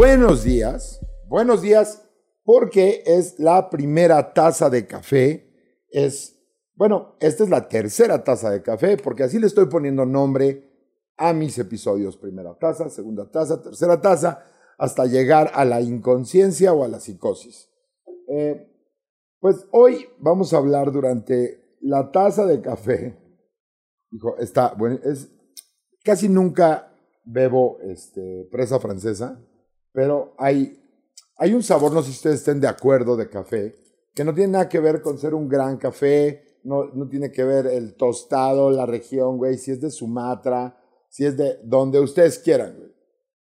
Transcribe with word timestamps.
buenos 0.00 0.44
días. 0.44 0.98
Buenos 1.28 1.60
días 1.60 2.08
porque 2.42 3.02
es 3.04 3.38
la 3.38 3.68
primera 3.68 4.32
taza 4.32 4.70
de 4.70 4.86
café. 4.86 5.46
Es, 5.90 6.40
bueno, 6.74 7.16
esta 7.20 7.44
es 7.44 7.50
la 7.50 7.68
tercera 7.68 8.24
taza 8.24 8.48
de 8.48 8.62
café 8.62 8.96
porque 8.96 9.24
así 9.24 9.38
le 9.38 9.46
estoy 9.46 9.66
poniendo 9.66 10.06
nombre 10.06 10.70
a 11.18 11.34
mis 11.34 11.58
episodios. 11.58 12.16
Primera 12.16 12.56
taza, 12.58 12.88
segunda 12.88 13.30
taza, 13.30 13.62
tercera 13.62 14.00
taza, 14.00 14.42
hasta 14.78 15.04
llegar 15.04 15.50
a 15.52 15.66
la 15.66 15.82
inconsciencia 15.82 16.72
o 16.72 16.82
a 16.82 16.88
la 16.88 16.98
psicosis. 16.98 17.68
Eh, 18.26 18.72
pues 19.38 19.66
hoy 19.70 20.06
vamos 20.18 20.54
a 20.54 20.56
hablar 20.56 20.92
durante 20.92 21.76
la 21.82 22.10
taza 22.10 22.46
de 22.46 22.62
café. 22.62 23.18
Dijo, 24.10 24.38
está, 24.38 24.72
bueno, 24.72 24.98
es, 25.04 25.30
casi 26.02 26.30
nunca 26.30 26.90
bebo 27.22 27.80
este, 27.82 28.48
presa 28.50 28.80
francesa, 28.80 29.46
pero 29.92 30.34
hay, 30.38 30.80
hay 31.36 31.54
un 31.54 31.62
sabor, 31.62 31.92
no 31.92 32.02
sé 32.02 32.10
si 32.10 32.16
ustedes 32.16 32.40
estén 32.40 32.60
de 32.60 32.68
acuerdo, 32.68 33.16
de 33.16 33.28
café, 33.28 33.74
que 34.14 34.24
no 34.24 34.34
tiene 34.34 34.52
nada 34.52 34.68
que 34.68 34.80
ver 34.80 35.02
con 35.02 35.18
ser 35.18 35.34
un 35.34 35.48
gran 35.48 35.76
café, 35.76 36.58
no, 36.64 36.86
no 36.92 37.08
tiene 37.08 37.32
que 37.32 37.44
ver 37.44 37.66
el 37.66 37.94
tostado, 37.94 38.70
la 38.70 38.86
región, 38.86 39.38
güey, 39.38 39.56
si 39.56 39.70
es 39.70 39.80
de 39.80 39.90
Sumatra, 39.90 40.76
si 41.08 41.24
es 41.24 41.36
de 41.36 41.58
donde 41.64 42.00
ustedes 42.00 42.38
quieran, 42.38 42.76
güey. 42.76 42.90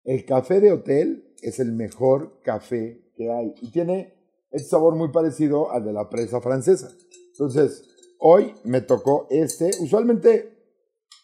El 0.03 0.25
café 0.25 0.59
de 0.59 0.71
hotel 0.71 1.33
es 1.41 1.59
el 1.59 1.71
mejor 1.71 2.41
café 2.41 3.11
que 3.15 3.31
hay 3.31 3.53
y 3.61 3.71
tiene 3.71 4.13
este 4.51 4.69
sabor 4.69 4.95
muy 4.95 5.09
parecido 5.09 5.71
al 5.71 5.85
de 5.85 5.93
la 5.93 6.09
presa 6.09 6.41
francesa. 6.41 6.91
Entonces, 7.31 7.83
hoy 8.19 8.53
me 8.63 8.81
tocó 8.81 9.27
este. 9.29 9.71
Usualmente 9.79 10.53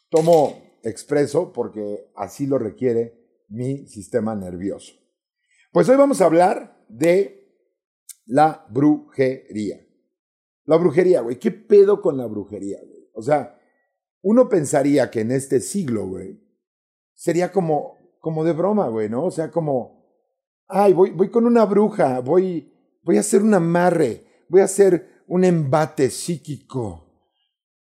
tomo 0.09 0.61
expreso 0.83 1.51
porque 1.53 2.09
así 2.15 2.47
lo 2.47 2.57
requiere 2.57 3.45
mi 3.49 3.85
sistema 3.87 4.35
nervioso. 4.35 4.98
Pues 5.71 5.87
hoy 5.87 5.97
vamos 5.97 6.19
a 6.19 6.25
hablar 6.25 6.83
de 6.87 7.47
la 8.25 8.65
brujería. 8.69 9.79
La 10.65 10.77
brujería, 10.77 11.21
güey. 11.21 11.37
¿Qué 11.37 11.51
pedo 11.51 12.01
con 12.01 12.17
la 12.17 12.25
brujería, 12.25 12.79
güey? 12.83 13.09
O 13.13 13.21
sea, 13.21 13.59
uno 14.21 14.49
pensaría 14.49 15.11
que 15.11 15.21
en 15.21 15.31
este 15.31 15.61
siglo, 15.61 16.07
güey, 16.07 16.41
sería 17.13 17.51
como, 17.51 17.97
como 18.19 18.43
de 18.43 18.53
broma, 18.53 18.87
güey, 18.87 19.09
¿no? 19.09 19.25
O 19.25 19.31
sea, 19.31 19.51
como, 19.51 20.05
ay, 20.67 20.93
voy, 20.93 21.11
voy 21.11 21.29
con 21.29 21.45
una 21.45 21.65
bruja, 21.65 22.19
voy, 22.19 22.73
voy 23.03 23.17
a 23.17 23.21
hacer 23.21 23.43
un 23.43 23.53
amarre, 23.53 24.25
voy 24.49 24.61
a 24.61 24.65
hacer 24.65 25.23
un 25.27 25.43
embate 25.43 26.09
psíquico. 26.09 27.05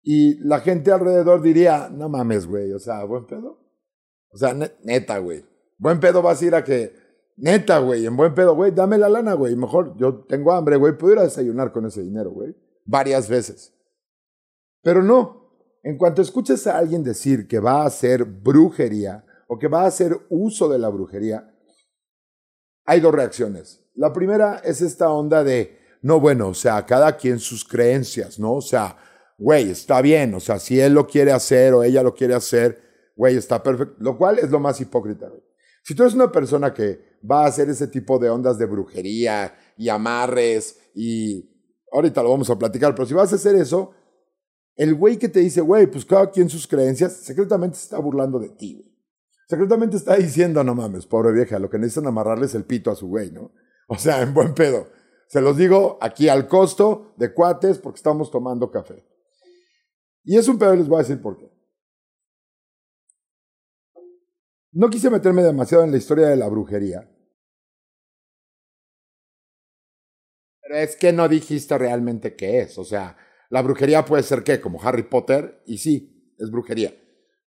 Y 0.03 0.39
la 0.45 0.61
gente 0.61 0.93
alrededor 0.93 1.43
diría, 1.43 1.89
no 1.91 2.09
mames, 2.09 2.47
güey, 2.47 2.73
o 2.73 2.79
sea, 2.79 3.03
buen 3.05 3.27
pedo. 3.27 3.59
O 4.31 4.37
sea, 4.37 4.55
neta, 4.83 5.19
güey. 5.19 5.45
Buen 5.79 5.99
pedo 5.99 6.23
vas 6.23 6.41
a 6.41 6.45
ir 6.45 6.55
a 6.55 6.63
que, 6.65 7.02
neta, 7.43 7.81
güey, 7.81 8.07
en 8.07 8.17
buen 8.17 8.35
pedo, 8.35 8.55
güey, 8.55 8.71
dame 8.71 8.97
la 8.97 9.09
lana, 9.09 9.35
güey. 9.35 9.57
Mejor 9.57 9.97
yo 9.97 10.25
tengo 10.25 10.53
hambre, 10.53 10.77
güey, 10.77 10.97
puedo 10.97 11.15
ir 11.15 11.19
a 11.19 11.25
desayunar 11.25 11.73
con 11.73 11.85
ese 11.85 12.03
dinero, 12.03 12.31
güey. 12.31 12.57
Varias 12.85 13.29
veces. 13.29 13.75
Pero 14.83 15.03
no. 15.03 15.43
En 15.83 15.99
cuanto 15.99 16.23
escuches 16.23 16.67
a 16.69 16.79
alguien 16.79 17.03
decir 17.03 17.49
que 17.49 17.59
va 17.59 17.83
a 17.83 17.87
hacer 17.87 18.25
brujería 18.25 19.25
o 19.49 19.59
que 19.59 19.67
va 19.67 19.83
a 19.83 19.87
hacer 19.87 20.17
uso 20.31 20.69
de 20.69 20.79
la 20.79 20.89
brujería, 20.89 21.53
hay 22.85 23.01
dos 23.01 23.13
reacciones. 23.13 23.85
La 23.97 24.13
primera 24.13 24.59
es 24.65 24.81
esta 24.81 25.11
onda 25.11 25.43
de, 25.43 25.79
no, 26.01 26.21
bueno, 26.21 26.49
o 26.49 26.55
sea, 26.55 26.87
cada 26.87 27.17
quien 27.17 27.41
sus 27.41 27.65
creencias, 27.65 28.39
¿no? 28.39 28.55
O 28.55 28.63
sea, 28.63 28.97
güey, 29.37 29.71
está 29.71 30.01
bien, 30.01 30.33
o 30.35 30.41
sea, 30.41 30.61
si 30.61 30.79
él 30.79 30.95
lo 30.95 31.09
quiere 31.09 31.33
hacer 31.33 31.75
o 31.75 31.83
ella 31.83 32.05
lo 32.05 32.15
quiere 32.15 32.35
hacer, 32.35 32.81
güey, 33.17 33.37
está 33.37 33.61
perfecto, 33.61 33.97
lo 33.99 34.17
cual 34.17 34.39
es 34.39 34.51
lo 34.51 34.61
más 34.61 34.81
hipócrita, 34.81 35.29
güey. 35.29 35.43
Si 35.83 35.95
tú 35.95 36.03
eres 36.03 36.15
una 36.15 36.31
persona 36.31 36.73
que 36.73 37.19
va 37.29 37.45
a 37.45 37.49
hacer 37.49 37.69
ese 37.69 37.89
tipo 37.89 38.19
de 38.19 38.31
ondas 38.31 38.59
de 38.59 38.67
brujería 38.67 39.55
y 39.77 39.89
amarres 39.89 40.79
y 40.95 41.51
ahorita 41.93 42.23
lo 42.23 42.31
vamos 42.31 42.51
a 42.51 42.59
platicar, 42.59 42.95
pero 42.95 43.07
si 43.07 43.15
vas 43.15 43.33
a 43.33 43.37
hacer 43.37 43.57
eso, 43.57 43.93
el 44.77 44.95
güey 44.95 45.19
que 45.19 45.29
te 45.29 45.41
dice, 45.41 45.61
güey, 45.61 45.87
pues 45.87 46.05
cada 46.05 46.31
quien 46.31 46.49
sus 46.49 46.67
creencias, 46.67 47.13
secretamente 47.13 47.77
se 47.77 47.85
está 47.85 47.99
burlando 47.99 48.39
de 48.39 48.51
ti, 48.51 48.75
güey. 48.75 48.93
Secretamente 49.49 49.99
está 49.99 50.17
diciendo, 50.17 50.65
no 50.65 50.75
mames, 50.75 51.05
pobre 51.05 51.33
vieja, 51.33 51.59
lo 51.59 51.69
que 51.69 51.79
necesitan 51.79 52.07
amarrarles 52.07 52.55
el 52.55 52.65
pito 52.65 52.91
a 52.91 52.95
su 52.95 53.09
güey, 53.09 53.31
¿no? 53.31 53.53
O 53.89 53.99
sea, 53.99 54.23
en 54.23 54.33
buen 54.33 54.55
pedo. 54.55 54.87
Se 55.29 55.43
los 55.43 55.57
digo 55.57 55.99
aquí 56.01 56.29
al 56.29 56.49
costo 56.49 57.13
de 57.19 57.35
cuates 57.35 57.79
porque 57.79 57.99
estamos 57.99 58.31
tomando 58.31 58.71
café. 58.71 59.05
Y 60.25 60.39
es 60.39 60.49
un 60.49 60.59
pedo, 60.59 60.75
les 60.75 60.89
voy 60.89 60.97
a 60.97 61.03
decir 61.03 61.21
por 61.21 61.37
qué. 61.37 61.52
No 64.75 64.89
quise 64.89 65.11
meterme 65.11 65.43
demasiado 65.43 65.85
en 65.85 65.91
la 65.91 65.99
historia 65.99 66.29
de 66.29 66.37
la 66.37 66.49
brujería. 66.49 67.07
Pero 70.63 70.77
es 70.77 70.97
que 70.97 71.13
no 71.13 71.29
dijiste 71.29 71.77
realmente 71.77 72.37
qué 72.37 72.61
es. 72.61 72.79
O 72.79 72.85
sea, 72.85 73.19
la 73.51 73.61
brujería 73.61 74.07
puede 74.07 74.23
ser 74.23 74.43
qué, 74.45 74.63
como 74.63 74.83
Harry 74.83 75.03
Potter, 75.03 75.63
y 75.67 75.77
sí, 75.77 76.35
es 76.39 76.51
brujería. 76.51 76.95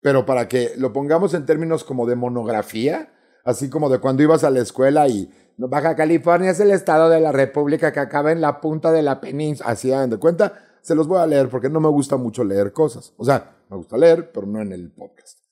Pero 0.02 0.26
para 0.26 0.48
que 0.48 0.72
lo 0.76 0.92
pongamos 0.92 1.32
en 1.32 1.46
términos 1.46 1.82
como 1.82 2.06
de 2.06 2.14
monografía, 2.14 3.10
así 3.42 3.70
como 3.70 3.88
de 3.88 4.00
cuando 4.00 4.22
ibas 4.22 4.44
a 4.44 4.50
la 4.50 4.60
escuela 4.60 5.08
y 5.08 5.32
Baja 5.56 5.96
California 5.96 6.50
es 6.50 6.60
el 6.60 6.72
estado 6.72 7.08
de 7.08 7.20
la 7.20 7.32
República 7.32 7.90
que 7.90 8.00
acaba 8.00 8.32
en 8.32 8.42
la 8.42 8.60
punta 8.60 8.92
de 8.92 9.02
la 9.02 9.20
península, 9.20 9.70
así 9.70 9.90
hagan 9.92 10.10
de 10.10 10.18
cuenta, 10.18 10.76
se 10.82 10.94
los 10.94 11.08
voy 11.08 11.20
a 11.20 11.26
leer 11.26 11.48
porque 11.48 11.70
no 11.70 11.80
me 11.80 11.88
gusta 11.88 12.18
mucho 12.18 12.44
leer 12.44 12.72
cosas. 12.72 13.14
O 13.16 13.24
sea, 13.24 13.56
me 13.70 13.78
gusta 13.78 13.96
leer, 13.96 14.30
pero 14.30 14.46
no 14.46 14.60
en 14.60 14.72
el 14.72 14.92
podcast. 14.92 15.43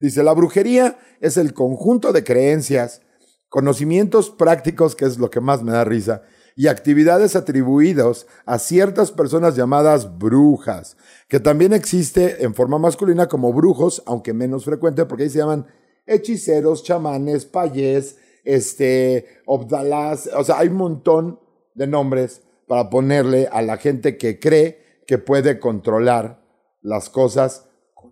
Dice, 0.00 0.22
la 0.22 0.34
brujería 0.34 0.98
es 1.20 1.36
el 1.36 1.54
conjunto 1.54 2.12
de 2.12 2.24
creencias, 2.24 3.02
conocimientos 3.48 4.30
prácticos, 4.30 4.94
que 4.94 5.06
es 5.06 5.18
lo 5.18 5.30
que 5.30 5.40
más 5.40 5.62
me 5.62 5.72
da 5.72 5.84
risa, 5.84 6.22
y 6.54 6.68
actividades 6.68 7.36
atribuidos 7.36 8.26
a 8.46 8.58
ciertas 8.58 9.12
personas 9.12 9.56
llamadas 9.56 10.18
brujas, 10.18 10.96
que 11.28 11.40
también 11.40 11.72
existe 11.72 12.44
en 12.44 12.54
forma 12.54 12.78
masculina 12.78 13.28
como 13.28 13.52
brujos, 13.52 14.02
aunque 14.06 14.32
menos 14.32 14.64
frecuente 14.64 15.04
porque 15.04 15.24
ahí 15.24 15.30
se 15.30 15.38
llaman 15.38 15.66
hechiceros, 16.06 16.82
chamanes, 16.82 17.44
payés, 17.44 18.16
este, 18.44 19.42
obdalás, 19.44 20.30
o 20.34 20.44
sea, 20.44 20.58
hay 20.58 20.68
un 20.68 20.76
montón 20.76 21.40
de 21.74 21.86
nombres 21.86 22.42
para 22.66 22.88
ponerle 22.88 23.48
a 23.52 23.60
la 23.62 23.76
gente 23.76 24.16
que 24.16 24.38
cree 24.38 25.02
que 25.06 25.18
puede 25.18 25.60
controlar 25.60 26.42
las 26.80 27.10
cosas 27.10 27.65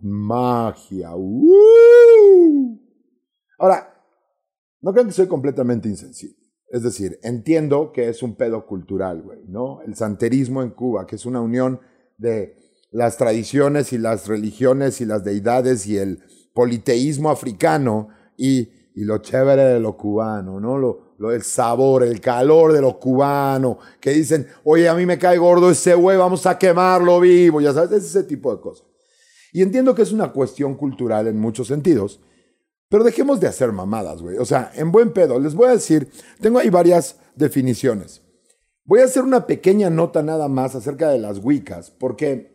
magia. 0.05 1.15
¡Uh! 1.15 2.79
Ahora, 3.57 3.93
no 4.81 4.93
creo 4.93 5.05
que 5.05 5.11
soy 5.11 5.27
completamente 5.27 5.89
insensible. 5.89 6.37
Es 6.69 6.83
decir, 6.83 7.19
entiendo 7.23 7.91
que 7.91 8.09
es 8.09 8.21
un 8.23 8.35
pedo 8.35 8.65
cultural, 8.65 9.21
güey, 9.21 9.45
¿no? 9.47 9.81
El 9.81 9.95
santerismo 9.95 10.61
en 10.61 10.71
Cuba, 10.71 11.05
que 11.05 11.15
es 11.15 11.25
una 11.25 11.41
unión 11.41 11.79
de 12.17 12.55
las 12.91 13.17
tradiciones 13.17 13.93
y 13.93 13.97
las 13.97 14.27
religiones 14.27 15.01
y 15.01 15.05
las 15.05 15.23
deidades 15.23 15.85
y 15.87 15.97
el 15.97 16.23
politeísmo 16.53 17.29
africano 17.29 18.09
y, 18.37 18.69
y 18.95 19.03
lo 19.03 19.19
chévere 19.19 19.63
de 19.63 19.79
lo 19.79 19.97
cubano, 19.97 20.59
¿no? 20.59 20.77
Lo, 20.77 21.31
el 21.31 21.43
sabor, 21.43 22.03
el 22.03 22.19
calor 22.19 22.73
de 22.73 22.81
los 22.81 22.97
cubanos, 22.97 23.77
que 23.99 24.11
dicen, 24.11 24.47
oye, 24.63 24.87
a 24.89 24.95
mí 24.95 25.05
me 25.05 25.17
cae 25.17 25.37
gordo 25.37 25.69
ese 25.71 25.95
güey, 25.95 26.17
vamos 26.17 26.45
a 26.45 26.57
quemarlo 26.57 27.19
vivo, 27.19 27.61
ya 27.61 27.73
sabes, 27.73 27.91
es 27.91 28.05
ese 28.05 28.23
tipo 28.23 28.53
de 28.53 28.61
cosas. 28.61 28.85
Y 29.55 29.61
entiendo 29.61 29.95
que 29.95 30.01
es 30.01 30.11
una 30.11 30.33
cuestión 30.33 30.75
cultural 30.75 31.27
en 31.27 31.39
muchos 31.39 31.67
sentidos, 31.67 32.19
pero 32.89 33.05
dejemos 33.05 33.39
de 33.39 33.47
hacer 33.47 33.71
mamadas, 33.71 34.21
güey. 34.21 34.37
O 34.37 34.43
sea, 34.43 34.69
en 34.75 34.91
buen 34.91 35.13
pedo, 35.13 35.39
les 35.39 35.55
voy 35.55 35.69
a 35.69 35.71
decir, 35.71 36.09
tengo 36.41 36.59
ahí 36.59 36.69
varias 36.69 37.21
definiciones. 37.37 38.21
Voy 38.83 38.99
a 38.99 39.05
hacer 39.05 39.23
una 39.23 39.47
pequeña 39.47 39.89
nota 39.89 40.21
nada 40.23 40.49
más 40.49 40.75
acerca 40.75 41.07
de 41.07 41.19
las 41.19 41.37
Wiccas, 41.37 41.89
porque 41.89 42.53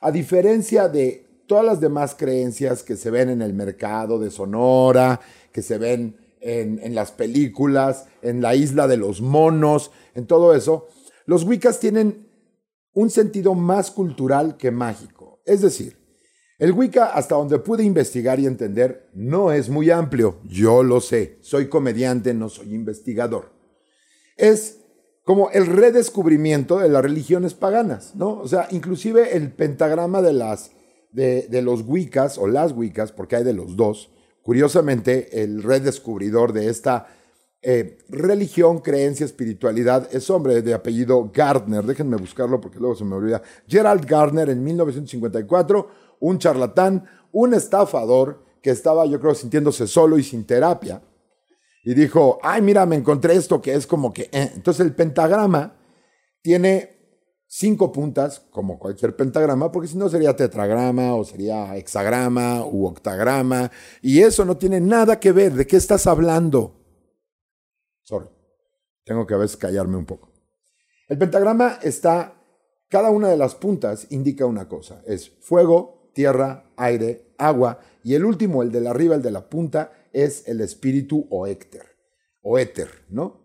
a 0.00 0.10
diferencia 0.10 0.88
de 0.88 1.44
todas 1.46 1.66
las 1.66 1.78
demás 1.78 2.14
creencias 2.14 2.82
que 2.82 2.96
se 2.96 3.10
ven 3.10 3.28
en 3.28 3.42
el 3.42 3.52
mercado 3.52 4.18
de 4.18 4.30
Sonora, 4.30 5.20
que 5.52 5.60
se 5.60 5.76
ven 5.76 6.16
en, 6.40 6.94
las 6.94 7.12
películas, 7.12 8.06
en 8.22 8.40
la 8.40 8.54
isla 8.54 8.88
de 8.88 8.96
los 8.96 9.20
monos, 9.20 9.90
en 10.14 10.26
todo 10.26 10.54
eso, 10.54 10.88
los 11.26 11.44
Wiccas 11.44 11.80
tienen 11.80 12.30
un 12.94 13.10
sentido 13.10 13.54
más 13.54 13.90
cultural 13.90 14.56
que 14.56 14.70
mágico. 14.70 15.42
Es 15.44 15.60
decir, 15.60 15.97
el 16.58 16.72
Wicca, 16.72 17.06
hasta 17.06 17.36
donde 17.36 17.58
pude 17.58 17.84
investigar 17.84 18.40
y 18.40 18.46
entender, 18.46 19.08
no 19.14 19.52
es 19.52 19.68
muy 19.68 19.90
amplio. 19.90 20.38
Yo 20.44 20.82
lo 20.82 21.00
sé, 21.00 21.38
soy 21.40 21.68
comediante, 21.68 22.34
no 22.34 22.48
soy 22.48 22.74
investigador. 22.74 23.52
Es 24.36 24.80
como 25.24 25.50
el 25.50 25.66
redescubrimiento 25.66 26.78
de 26.78 26.88
las 26.88 27.02
religiones 27.02 27.54
paganas, 27.54 28.14
¿no? 28.16 28.38
O 28.40 28.48
sea, 28.48 28.66
inclusive 28.70 29.36
el 29.36 29.52
pentagrama 29.52 30.22
de, 30.22 30.32
las, 30.32 30.72
de, 31.12 31.62
los 31.62 31.82
Wiccas 31.86 32.38
o 32.38 32.46
las 32.46 32.72
Wiccas, 32.72 33.12
porque 33.12 33.36
hay 33.36 33.44
de 33.44 33.52
los 33.52 33.76
dos, 33.76 34.10
Curiosamente, 34.48 35.42
el 35.42 35.62
redescubridor 35.62 36.54
de 36.54 36.70
esta 36.70 37.06
eh, 37.60 37.98
religión, 38.08 38.78
creencia, 38.78 39.26
espiritualidad 39.26 40.08
es 40.10 40.30
hombre 40.30 40.62
de 40.62 40.72
apellido 40.72 41.30
Gardner. 41.34 41.84
Déjenme 41.84 42.16
buscarlo 42.16 42.58
porque 42.58 42.78
luego 42.78 42.94
se 42.94 43.04
me 43.04 43.14
olvida. 43.14 43.42
Gerald 43.66 44.06
Gardner 44.06 44.48
en 44.48 44.64
1954, 44.64 45.88
un 46.20 46.38
charlatán, 46.38 47.08
un 47.32 47.54
estafador 47.54 48.44
que 48.62 48.70
estaba, 48.70 49.06
yo 49.06 49.20
creo, 49.20 49.34
sintiéndose 49.34 49.86
solo 49.86 50.18
y 50.18 50.22
sin 50.22 50.44
terapia. 50.46 51.02
y 51.84 51.94
dijo, 51.94 52.38
ay, 52.42 52.60
mira, 52.60 52.84
me 52.84 52.96
encontré 52.96 53.34
esto 53.34 53.62
que 53.62 53.72
es 53.74 53.86
como 53.86 54.12
que... 54.12 54.28
eh". 54.32 54.52
Entonces 54.54 54.84
el 54.84 54.94
pentagrama 54.94 55.78
tiene 56.42 56.98
cinco 57.46 57.90
puntas, 57.90 58.40
como 58.50 58.78
cualquier 58.78 59.16
pentagrama, 59.16 59.72
porque 59.72 59.88
si 59.88 59.96
no 59.96 60.08
sería 60.08 60.36
tetragrama 60.36 61.14
o 61.14 61.24
sería 61.24 61.76
hexagrama 61.76 62.66
u 62.66 62.86
octagrama, 62.86 63.70
y 64.02 64.20
eso 64.20 64.44
no 64.44 64.56
tiene 64.56 64.80
nada 64.80 65.18
que 65.18 65.32
ver. 65.32 65.54
¿De 65.54 65.66
qué 65.66 65.76
estás 65.76 66.06
hablando? 66.06 66.74
Sorry, 68.02 68.28
tengo 69.04 69.26
que 69.26 69.34
a 69.34 69.38
veces 69.38 69.56
callarme 69.56 69.96
un 69.96 70.04
poco. 70.04 70.30
El 71.08 71.16
pentagrama 71.16 71.78
está, 71.82 72.34
cada 72.88 73.10
una 73.10 73.28
de 73.28 73.38
las 73.38 73.54
puntas 73.54 74.06
indica 74.10 74.44
una 74.44 74.68
cosa, 74.68 75.02
es 75.06 75.30
fuego, 75.40 75.97
tierra, 76.18 76.64
aire, 76.76 77.32
agua, 77.38 77.78
y 78.02 78.14
el 78.14 78.24
último, 78.24 78.64
el 78.64 78.72
de 78.72 78.80
la 78.80 78.90
arriba, 78.90 79.14
el 79.14 79.22
de 79.22 79.30
la 79.30 79.48
punta, 79.48 79.92
es 80.12 80.48
el 80.48 80.60
espíritu 80.60 81.28
o 81.30 81.46
éter, 81.46 81.94
o 82.42 82.58
éter, 82.58 82.88
¿no? 83.08 83.44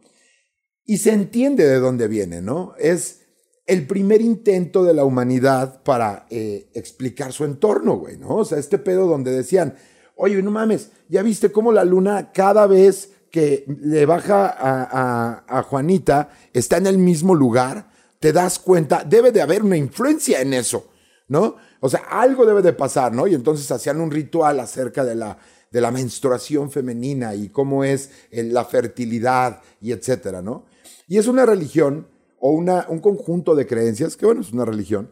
Y 0.83 0.97
se 0.97 1.11
entiende 1.11 1.67
de 1.67 1.77
dónde 1.77 2.07
viene, 2.07 2.41
¿no? 2.41 2.73
Es 2.79 3.27
el 3.67 3.85
primer 3.85 4.21
intento 4.21 4.83
de 4.83 4.95
la 4.95 5.05
humanidad 5.05 5.83
para 5.83 6.25
eh, 6.31 6.71
explicar 6.73 7.31
su 7.31 7.45
entorno, 7.45 7.97
güey, 7.97 8.17
¿no? 8.17 8.37
O 8.37 8.45
sea, 8.45 8.57
este 8.57 8.79
pedo 8.79 9.05
donde 9.05 9.29
decían, 9.29 9.75
oye, 10.15 10.41
no 10.41 10.49
mames, 10.49 10.89
¿ya 11.09 11.21
viste 11.21 11.51
cómo 11.51 11.71
la 11.71 11.85
luna 11.85 12.31
cada 12.31 12.65
vez 12.65 13.11
que 13.29 13.65
le 13.67 14.07
baja 14.07 14.47
a, 14.47 15.43
a, 15.47 15.59
a 15.59 15.61
Juanita 15.61 16.31
está 16.53 16.77
en 16.77 16.87
el 16.87 16.97
mismo 16.97 17.35
lugar? 17.35 17.91
Te 18.19 18.33
das 18.33 18.57
cuenta, 18.57 19.03
debe 19.03 19.31
de 19.31 19.43
haber 19.43 19.61
una 19.61 19.77
influencia 19.77 20.41
en 20.41 20.55
eso, 20.55 20.89
¿no? 21.27 21.57
O 21.85 21.89
sea, 21.89 21.99
algo 22.09 22.45
debe 22.45 22.61
de 22.61 22.71
pasar, 22.71 23.11
¿no? 23.11 23.27
Y 23.27 23.33
entonces 23.33 23.69
hacían 23.69 23.99
un 23.99 24.09
ritual 24.09 24.57
acerca 24.61 25.03
de 25.03 25.15
la, 25.15 25.37
de 25.69 25.81
la 25.81 25.91
menstruación 25.91 26.71
femenina 26.71 27.35
y 27.35 27.49
cómo 27.49 27.83
es 27.83 28.09
la 28.31 28.63
fertilidad 28.63 29.61
y 29.81 29.91
etcétera, 29.91 30.41
¿no? 30.41 30.63
Y 31.09 31.17
es 31.17 31.27
una 31.27 31.45
religión 31.45 32.07
o 32.39 32.51
una, 32.51 32.85
un 32.87 32.99
conjunto 32.99 33.53
de 33.53 33.67
creencias, 33.67 34.15
que 34.15 34.25
bueno, 34.25 34.39
es 34.39 34.53
una 34.53 34.63
religión, 34.63 35.09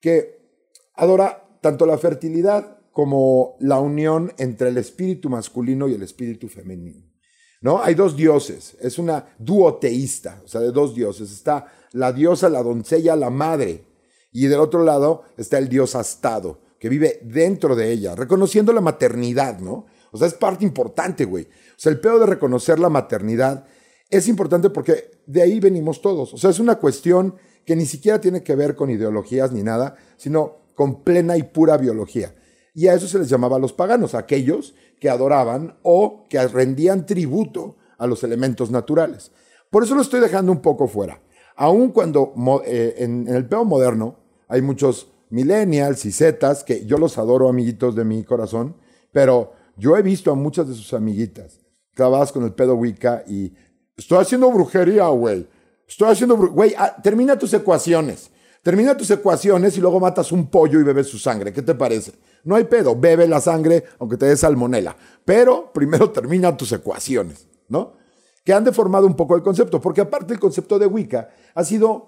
que 0.00 0.40
adora 0.96 1.46
tanto 1.60 1.86
la 1.86 1.98
fertilidad 1.98 2.78
como 2.90 3.54
la 3.60 3.78
unión 3.78 4.32
entre 4.38 4.70
el 4.70 4.78
espíritu 4.78 5.30
masculino 5.30 5.86
y 5.86 5.94
el 5.94 6.02
espíritu 6.02 6.48
femenino. 6.48 7.06
¿No? 7.60 7.80
Hay 7.80 7.94
dos 7.94 8.16
dioses, 8.16 8.76
es 8.80 8.98
una 8.98 9.36
duoteísta, 9.38 10.42
o 10.44 10.48
sea, 10.48 10.62
de 10.62 10.72
dos 10.72 10.96
dioses. 10.96 11.30
Está 11.30 11.72
la 11.92 12.12
diosa, 12.12 12.48
la 12.48 12.64
doncella, 12.64 13.14
la 13.14 13.30
madre, 13.30 13.84
y 14.44 14.48
del 14.48 14.60
otro 14.60 14.84
lado 14.84 15.22
está 15.36 15.58
el 15.58 15.68
dios 15.68 15.94
astado, 15.94 16.60
que 16.78 16.88
vive 16.88 17.20
dentro 17.22 17.74
de 17.74 17.90
ella, 17.90 18.14
reconociendo 18.14 18.72
la 18.72 18.80
maternidad, 18.80 19.58
¿no? 19.58 19.86
O 20.10 20.18
sea, 20.18 20.26
es 20.26 20.34
parte 20.34 20.64
importante, 20.64 21.24
güey. 21.24 21.44
O 21.44 21.74
sea, 21.76 21.92
el 21.92 22.00
pedo 22.00 22.18
de 22.18 22.26
reconocer 22.26 22.78
la 22.78 22.88
maternidad 22.88 23.66
es 24.10 24.28
importante 24.28 24.70
porque 24.70 25.10
de 25.26 25.42
ahí 25.42 25.60
venimos 25.60 26.00
todos. 26.00 26.32
O 26.32 26.38
sea, 26.38 26.50
es 26.50 26.60
una 26.60 26.76
cuestión 26.76 27.34
que 27.64 27.76
ni 27.76 27.84
siquiera 27.84 28.20
tiene 28.20 28.42
que 28.42 28.54
ver 28.54 28.74
con 28.74 28.90
ideologías 28.90 29.52
ni 29.52 29.62
nada, 29.62 29.96
sino 30.16 30.62
con 30.74 31.02
plena 31.02 31.36
y 31.36 31.42
pura 31.42 31.76
biología. 31.76 32.34
Y 32.74 32.86
a 32.86 32.94
eso 32.94 33.08
se 33.08 33.18
les 33.18 33.28
llamaba 33.28 33.58
los 33.58 33.72
paganos, 33.72 34.14
aquellos 34.14 34.74
que 35.00 35.10
adoraban 35.10 35.76
o 35.82 36.26
que 36.30 36.46
rendían 36.46 37.06
tributo 37.06 37.76
a 37.98 38.06
los 38.06 38.22
elementos 38.24 38.70
naturales. 38.70 39.32
Por 39.70 39.82
eso 39.82 39.94
lo 39.94 40.02
estoy 40.02 40.20
dejando 40.20 40.52
un 40.52 40.62
poco 40.62 40.86
fuera. 40.86 41.20
Aun 41.56 41.90
cuando 41.90 42.32
eh, 42.64 42.94
en, 42.98 43.26
el 43.26 43.46
pedo 43.46 43.64
moderno 43.64 44.17
hay 44.48 44.62
muchos 44.62 45.08
millennials 45.30 46.04
y 46.04 46.12
zetas, 46.12 46.64
que 46.64 46.84
yo 46.86 46.98
los 46.98 47.18
adoro, 47.18 47.48
amiguitos 47.48 47.94
de 47.94 48.04
mi 48.04 48.24
corazón, 48.24 48.76
pero 49.12 49.52
yo 49.76 49.96
he 49.96 50.02
visto 50.02 50.32
a 50.32 50.34
muchas 50.34 50.68
de 50.68 50.74
sus 50.74 50.92
amiguitas 50.94 51.60
clavadas 51.94 52.32
con 52.32 52.44
el 52.44 52.52
pedo 52.52 52.74
Wicca 52.74 53.24
y 53.28 53.52
Estoy 53.98 54.18
haciendo 54.18 54.50
brujería, 54.52 55.08
güey. 55.08 55.46
Estoy 55.86 56.12
haciendo 56.12 56.36
Güey, 56.36 56.72
ah, 56.78 56.96
termina 57.02 57.36
tus 57.36 57.52
ecuaciones. 57.52 58.30
Termina 58.62 58.96
tus 58.96 59.10
ecuaciones 59.10 59.76
y 59.76 59.80
luego 59.80 59.98
matas 59.98 60.30
un 60.30 60.46
pollo 60.46 60.78
y 60.78 60.84
bebes 60.84 61.08
su 61.08 61.18
sangre. 61.18 61.52
¿Qué 61.52 61.62
te 61.62 61.74
parece? 61.74 62.12
No 62.44 62.54
hay 62.54 62.64
pedo. 62.64 62.94
Bebe 62.94 63.26
la 63.26 63.40
sangre 63.40 63.84
aunque 63.98 64.16
te 64.16 64.26
dé 64.26 64.36
salmonela. 64.36 64.96
Pero 65.24 65.72
primero 65.72 66.10
termina 66.12 66.56
tus 66.56 66.70
ecuaciones, 66.72 67.48
¿no? 67.68 67.94
Que 68.44 68.52
han 68.52 68.62
deformado 68.62 69.06
un 69.06 69.16
poco 69.16 69.34
el 69.34 69.42
concepto. 69.42 69.80
Porque 69.80 70.00
aparte 70.00 70.32
el 70.32 70.38
concepto 70.38 70.78
de 70.78 70.86
Wicca 70.86 71.30
ha 71.54 71.64
sido 71.64 72.07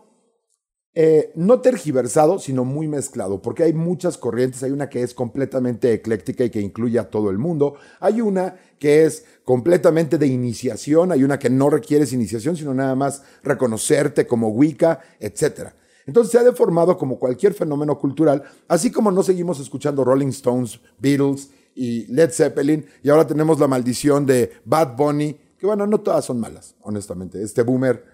eh, 0.93 1.31
no 1.37 1.61
tergiversado, 1.61 2.41
sino 2.41 2.65
muy 2.65 2.89
mezclado, 2.89 3.41
porque 3.41 3.63
hay 3.63 3.73
muchas 3.73 4.19
corrientes. 4.19 4.63
Hay 4.63 4.73
una 4.73 4.89
que 4.89 5.03
es 5.03 5.15
completamente 5.15 5.93
ecléctica 5.93 6.45
y 6.45 6.51
que 6.51 6.61
incluye 6.61 6.99
a 6.99 7.11
todo 7.11 7.31
el 7.31 7.39
mundo. 7.39 7.75
Hay 8.01 8.21
una 8.21 8.57
que 8.79 9.05
es 9.05 9.25
completamente 9.45 10.19
de 10.19 10.27
iniciación. 10.27 11.13
Hay 11.13 11.23
una 11.23 11.39
que 11.39 11.51
no 11.51 11.71
requieres 11.71 12.13
iniciación, 12.13 12.57
sino 12.57 12.75
nada 12.75 12.95
más 12.95 13.23
reconocerte 13.43 14.27
como 14.27 14.49
Wicca, 14.49 15.01
etc. 15.21 15.71
Entonces 16.07 16.33
se 16.33 16.39
ha 16.39 16.45
deformado 16.45 16.99
como 16.99 17.21
cualquier 17.21 17.55
fenómeno 17.55 17.97
cultural, 17.99 18.43
así 18.67 18.91
como 18.91 19.13
no 19.13 19.23
seguimos 19.23 19.61
escuchando 19.61 20.03
Rolling 20.03 20.29
Stones, 20.29 20.81
Beatles 20.99 21.51
y 21.75 22.07
Led 22.13 22.31
Zeppelin, 22.33 22.85
y 23.03 23.11
ahora 23.11 23.27
tenemos 23.27 23.61
la 23.61 23.69
maldición 23.69 24.27
de 24.27 24.51
Bad 24.65 24.97
Bunny, 24.97 25.39
que 25.57 25.67
bueno, 25.67 25.87
no 25.87 26.01
todas 26.01 26.25
son 26.25 26.41
malas, 26.41 26.75
honestamente. 26.81 27.41
Este 27.43 27.63
boomer 27.63 28.05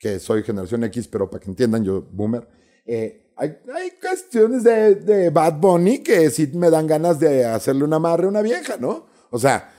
que 0.00 0.18
soy 0.18 0.42
generación 0.42 0.82
X, 0.84 1.06
pero 1.06 1.30
para 1.30 1.44
que 1.44 1.50
entiendan, 1.50 1.84
yo 1.84 2.02
boomer, 2.10 2.48
eh, 2.86 3.32
hay, 3.36 3.58
hay, 3.72 3.90
cuestiones 4.00 4.64
de, 4.64 4.94
de, 4.96 5.30
Bad 5.30 5.60
Bunny 5.60 5.98
que 5.98 6.30
sí 6.30 6.50
me 6.54 6.70
dan 6.70 6.86
ganas 6.86 7.20
de 7.20 7.44
hacerle 7.44 7.84
una 7.84 7.96
amarre 7.96 8.24
a 8.24 8.28
una 8.28 8.42
vieja, 8.42 8.76
¿no? 8.78 9.06
O 9.30 9.38
sea, 9.38 9.72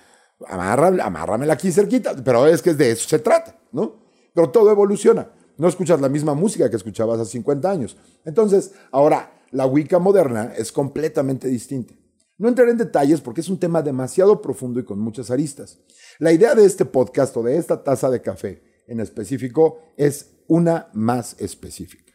amarra, 0.48 0.90
amárramela 1.04 1.54
aquí 1.54 1.72
cerquita, 1.72 2.16
pero 2.24 2.48
es 2.48 2.62
que 2.62 2.76
de 2.76 2.92
eso 2.92 3.10
se 3.10 3.20
trata, 3.20 3.60
¿no? 3.72 4.00
Pero 4.34 4.52
todo 4.52 4.72
evoluciona. 4.72 5.32
No 5.58 5.68
escuchas 5.68 6.00
la 6.00 6.10
misma 6.10 6.36
música 6.36 6.70
que 6.70 6.76
escuchabas 6.76 7.20
hace 7.20 7.32
50 7.32 7.70
años. 7.70 7.98
Entonces, 8.24 8.74
ahora, 8.92 9.44
la 9.52 9.66
Wicca 9.66 10.00
moderna 10.00 10.54
es 10.56 10.72
completamente 10.72 11.48
distinta. 11.48 11.94
No 12.38 12.48
entraré 12.48 12.72
en 12.72 12.78
detalles 12.78 13.22
porque 13.22 13.42
es 13.42 13.50
un 13.50 13.60
tema 13.60 13.82
demasiado 13.82 14.42
profundo 14.42 14.80
y 14.80 14.86
con 14.86 15.00
muchas 15.00 15.30
aristas. 15.30 15.80
La 16.20 16.32
idea 16.32 16.56
de 16.56 16.66
este 16.66 16.86
podcast 16.86 17.36
o 17.38 17.44
de 17.44 17.58
esta 17.58 17.84
taza 17.84 18.10
de 18.10 18.22
café 18.22 18.71
en 18.92 19.00
específico 19.00 19.80
es 19.96 20.44
una 20.48 20.90
más 20.94 21.40
específica. 21.40 22.12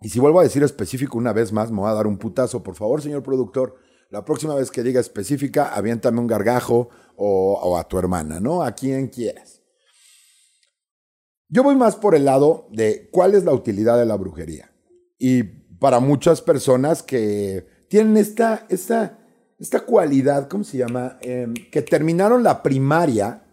Y 0.00 0.08
si 0.08 0.18
vuelvo 0.18 0.40
a 0.40 0.42
decir 0.42 0.62
específico 0.64 1.16
una 1.16 1.32
vez 1.32 1.52
más, 1.52 1.70
me 1.70 1.78
voy 1.78 1.90
a 1.90 1.94
dar 1.94 2.06
un 2.06 2.18
putazo. 2.18 2.62
Por 2.64 2.74
favor, 2.74 3.00
señor 3.00 3.22
productor, 3.22 3.76
la 4.10 4.24
próxima 4.24 4.54
vez 4.56 4.70
que 4.70 4.82
diga 4.82 5.00
específica, 5.00 5.72
aviéntame 5.74 6.18
un 6.18 6.26
gargajo 6.26 6.90
o, 7.16 7.78
a 7.78 7.86
tu 7.88 7.96
hermana, 7.96 8.40
¿no? 8.40 8.62
A 8.62 8.72
quien 8.72 9.06
quieras. 9.06 9.62
Yo 11.48 11.62
voy 11.62 11.76
más 11.76 11.94
por 11.94 12.16
el 12.16 12.24
lado 12.24 12.66
de 12.72 13.08
cuál 13.12 13.34
es 13.34 13.44
la 13.44 13.52
utilidad 13.52 13.96
de 13.96 14.04
la 14.04 14.16
brujería. 14.16 14.72
Y 15.18 15.44
para 15.44 16.00
muchas 16.00 16.42
personas 16.42 17.04
que 17.04 17.86
tienen 17.88 18.16
esta, 18.16 18.66
esta, 18.68 19.18
esta 19.60 19.80
cualidad, 19.80 20.48
¿cómo 20.48 20.64
se 20.64 20.78
llama? 20.78 21.18
Eh, 21.20 21.46
que 21.70 21.82
terminaron 21.82 22.42
la 22.42 22.64
primaria 22.64 23.45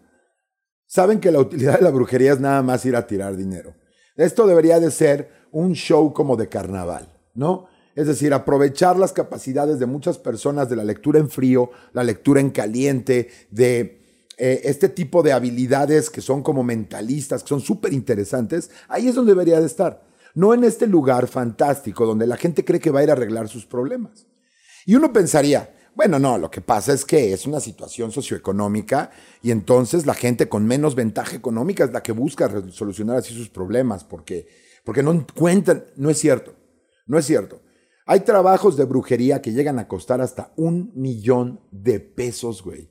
saben 0.94 1.18
que 1.18 1.32
la 1.32 1.40
utilidad 1.40 1.78
de 1.78 1.82
la 1.82 1.90
brujería 1.90 2.34
es 2.34 2.38
nada 2.38 2.62
más 2.62 2.86
ir 2.86 2.94
a 2.94 3.04
tirar 3.04 3.36
dinero. 3.36 3.74
Esto 4.16 4.46
debería 4.46 4.78
de 4.78 4.92
ser 4.92 5.28
un 5.50 5.72
show 5.72 6.12
como 6.12 6.36
de 6.36 6.48
carnaval, 6.48 7.12
¿no? 7.34 7.66
Es 7.96 8.06
decir, 8.06 8.32
aprovechar 8.32 8.96
las 8.96 9.12
capacidades 9.12 9.80
de 9.80 9.86
muchas 9.86 10.18
personas 10.18 10.70
de 10.70 10.76
la 10.76 10.84
lectura 10.84 11.18
en 11.18 11.28
frío, 11.28 11.72
la 11.94 12.04
lectura 12.04 12.40
en 12.40 12.50
caliente, 12.50 13.28
de 13.50 14.28
eh, 14.38 14.60
este 14.62 14.88
tipo 14.88 15.24
de 15.24 15.32
habilidades 15.32 16.10
que 16.10 16.20
son 16.20 16.44
como 16.44 16.62
mentalistas, 16.62 17.42
que 17.42 17.48
son 17.48 17.60
súper 17.60 17.92
interesantes, 17.92 18.70
ahí 18.86 19.08
es 19.08 19.16
donde 19.16 19.32
debería 19.32 19.58
de 19.58 19.66
estar. 19.66 20.06
No 20.36 20.54
en 20.54 20.62
este 20.62 20.86
lugar 20.86 21.26
fantástico 21.26 22.06
donde 22.06 22.28
la 22.28 22.36
gente 22.36 22.64
cree 22.64 22.78
que 22.78 22.92
va 22.92 23.00
a 23.00 23.02
ir 23.02 23.10
a 23.10 23.14
arreglar 23.14 23.48
sus 23.48 23.66
problemas. 23.66 24.28
Y 24.86 24.94
uno 24.94 25.12
pensaría, 25.12 25.74
bueno, 25.94 26.18
no, 26.18 26.38
lo 26.38 26.50
que 26.50 26.60
pasa 26.60 26.92
es 26.92 27.04
que 27.04 27.32
es 27.32 27.46
una 27.46 27.60
situación 27.60 28.10
socioeconómica 28.10 29.10
y 29.42 29.50
entonces 29.50 30.06
la 30.06 30.14
gente 30.14 30.48
con 30.48 30.66
menos 30.66 30.94
ventaja 30.94 31.36
económica 31.36 31.84
es 31.84 31.92
la 31.92 32.02
que 32.02 32.12
busca 32.12 32.50
solucionar 32.70 33.16
así 33.16 33.32
sus 33.32 33.48
problemas 33.48 34.02
porque, 34.02 34.48
porque 34.84 35.02
no 35.02 35.12
encuentran, 35.12 35.84
no 35.96 36.10
es 36.10 36.18
cierto, 36.18 36.54
no 37.06 37.18
es 37.18 37.26
cierto. 37.26 37.62
Hay 38.06 38.20
trabajos 38.20 38.76
de 38.76 38.84
brujería 38.84 39.40
que 39.40 39.52
llegan 39.52 39.78
a 39.78 39.88
costar 39.88 40.20
hasta 40.20 40.52
un 40.56 40.92
millón 40.94 41.60
de 41.70 42.00
pesos, 42.00 42.62
güey. 42.62 42.90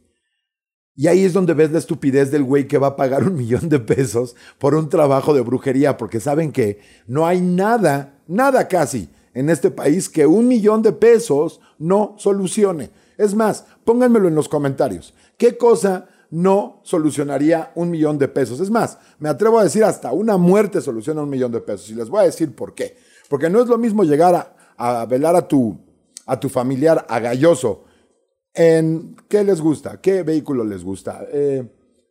Y 0.95 1.07
ahí 1.07 1.24
es 1.24 1.33
donde 1.33 1.53
ves 1.53 1.72
la 1.72 1.79
estupidez 1.79 2.31
del 2.31 2.43
güey 2.43 2.67
que 2.67 2.77
va 2.77 2.88
a 2.88 2.95
pagar 2.95 3.24
un 3.24 3.36
millón 3.36 3.67
de 3.67 3.79
pesos 3.79 4.36
por 4.60 4.75
un 4.75 4.89
trabajo 4.89 5.33
de 5.33 5.41
brujería, 5.41 5.98
porque 5.98 6.19
saben 6.19 6.51
que 6.51 6.79
no 7.05 7.27
hay 7.27 7.41
nada, 7.41 8.22
nada 8.27 8.67
casi 8.67 9.10
en 9.33 9.49
este 9.49 9.71
país 9.71 10.09
que 10.09 10.25
un 10.25 10.47
millón 10.47 10.81
de 10.81 10.91
pesos 10.91 11.59
no 11.79 12.15
solucione. 12.17 12.91
Es 13.17 13.35
más, 13.35 13.65
pónganmelo 13.83 14.27
en 14.27 14.35
los 14.35 14.49
comentarios. 14.49 15.13
¿Qué 15.37 15.57
cosa 15.57 16.07
no 16.29 16.81
solucionaría 16.83 17.71
un 17.75 17.89
millón 17.89 18.17
de 18.17 18.27
pesos? 18.27 18.59
Es 18.59 18.69
más, 18.69 18.97
me 19.19 19.29
atrevo 19.29 19.59
a 19.59 19.63
decir 19.63 19.83
hasta 19.83 20.11
una 20.11 20.37
muerte 20.37 20.81
soluciona 20.81 21.23
un 21.23 21.29
millón 21.29 21.51
de 21.51 21.61
pesos. 21.61 21.89
Y 21.89 21.95
les 21.95 22.09
voy 22.09 22.21
a 22.21 22.25
decir 22.25 22.55
por 22.55 22.73
qué. 22.73 22.97
Porque 23.29 23.49
no 23.49 23.61
es 23.61 23.67
lo 23.67 23.77
mismo 23.77 24.03
llegar 24.03 24.55
a, 24.77 25.05
velar 25.05 25.35
a 25.35 25.47
tu, 25.47 25.77
a 26.25 26.39
tu 26.39 26.49
familiar 26.49 27.05
agalloso 27.09 27.85
en 28.53 29.15
qué 29.27 29.43
les 29.43 29.61
gusta, 29.61 29.99
qué 29.99 30.23
vehículo 30.23 30.63
les 30.63 30.83
gusta. 30.83 31.25
Eh, 31.31 31.67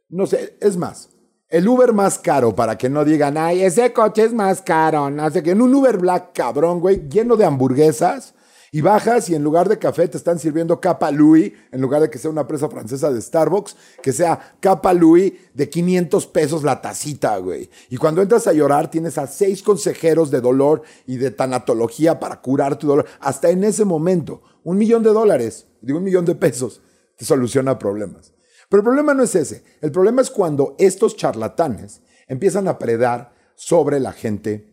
no 0.09 0.26
sé, 0.26 0.57
es 0.61 0.76
más, 0.76 1.11
el 1.53 1.69
Uber 1.69 1.93
más 1.93 2.19
caro, 2.19 2.57
para 2.57 2.79
que 2.79 2.89
no 2.89 3.05
digan, 3.05 3.37
ay, 3.37 3.63
ese 3.63 3.93
coche 3.93 4.25
es 4.25 4.33
más 4.33 4.63
caro. 4.63 5.11
No 5.11 5.31
sé 5.31 5.43
que 5.43 5.51
en 5.51 5.61
un 5.61 5.75
Uber 5.75 5.99
Black 5.99 6.31
cabrón, 6.33 6.81
güey, 6.81 7.07
lleno 7.11 7.37
de 7.37 7.45
hamburguesas, 7.45 8.33
y 8.75 8.81
bajas 8.81 9.29
y 9.29 9.35
en 9.35 9.45
lugar 9.45 9.69
de 9.69 9.79
café 9.79 10.09
te 10.09 10.17
están 10.17 10.39
sirviendo 10.39 10.81
capa 10.81 11.11
Louis, 11.11 11.53
en 11.71 11.83
lugar 11.83 12.01
de 12.01 12.09
que 12.09 12.17
sea 12.17 12.31
una 12.31 12.47
presa 12.47 12.71
francesa 12.71 13.13
de 13.13 13.21
Starbucks, 13.21 13.77
que 14.03 14.15
sea 14.15 14.57
capa 14.61 14.95
Louis 14.95 15.35
de 15.53 15.69
500 15.69 16.27
pesos 16.29 16.63
la 16.63 16.81
tacita, 16.81 17.37
güey. 17.37 17.69
Y 17.91 17.99
cuando 17.99 18.23
entras 18.23 18.47
a 18.47 18.55
llorar 18.55 18.91
tienes 18.91 19.19
a 19.19 19.27
seis 19.27 19.63
consejeros 19.63 20.31
de 20.31 20.41
dolor 20.41 20.81
y 21.07 21.19
de 21.19 21.31
tanatología 21.31 22.19
para 22.19 22.41
curar 22.41 22.79
tu 22.79 22.87
dolor. 22.87 23.05
Hasta 23.21 23.51
en 23.51 23.63
ese 23.63 23.85
momento, 23.85 24.41
un 24.65 24.79
millón 24.79 25.03
de 25.03 25.11
dólares, 25.11 25.67
digo 25.83 25.99
un 25.99 26.05
millón 26.05 26.25
de 26.25 26.35
pesos, 26.35 26.81
te 27.17 27.27
soluciona 27.27 27.79
problemas. 27.79 28.33
Pero 28.73 28.81
el 28.81 28.85
problema 28.85 29.12
no 29.12 29.23
es 29.23 29.35
ese. 29.35 29.62
El 29.83 29.93
problema 29.93 30.23
es 30.23 30.31
cuando 30.31 30.75
estos 30.79 31.14
charlatanes 31.14 32.00
empiezan 32.26 32.69
a 32.69 32.79
predar 32.79 33.35
sobre 33.55 34.00
la 34.00 34.12
gente 34.12 34.67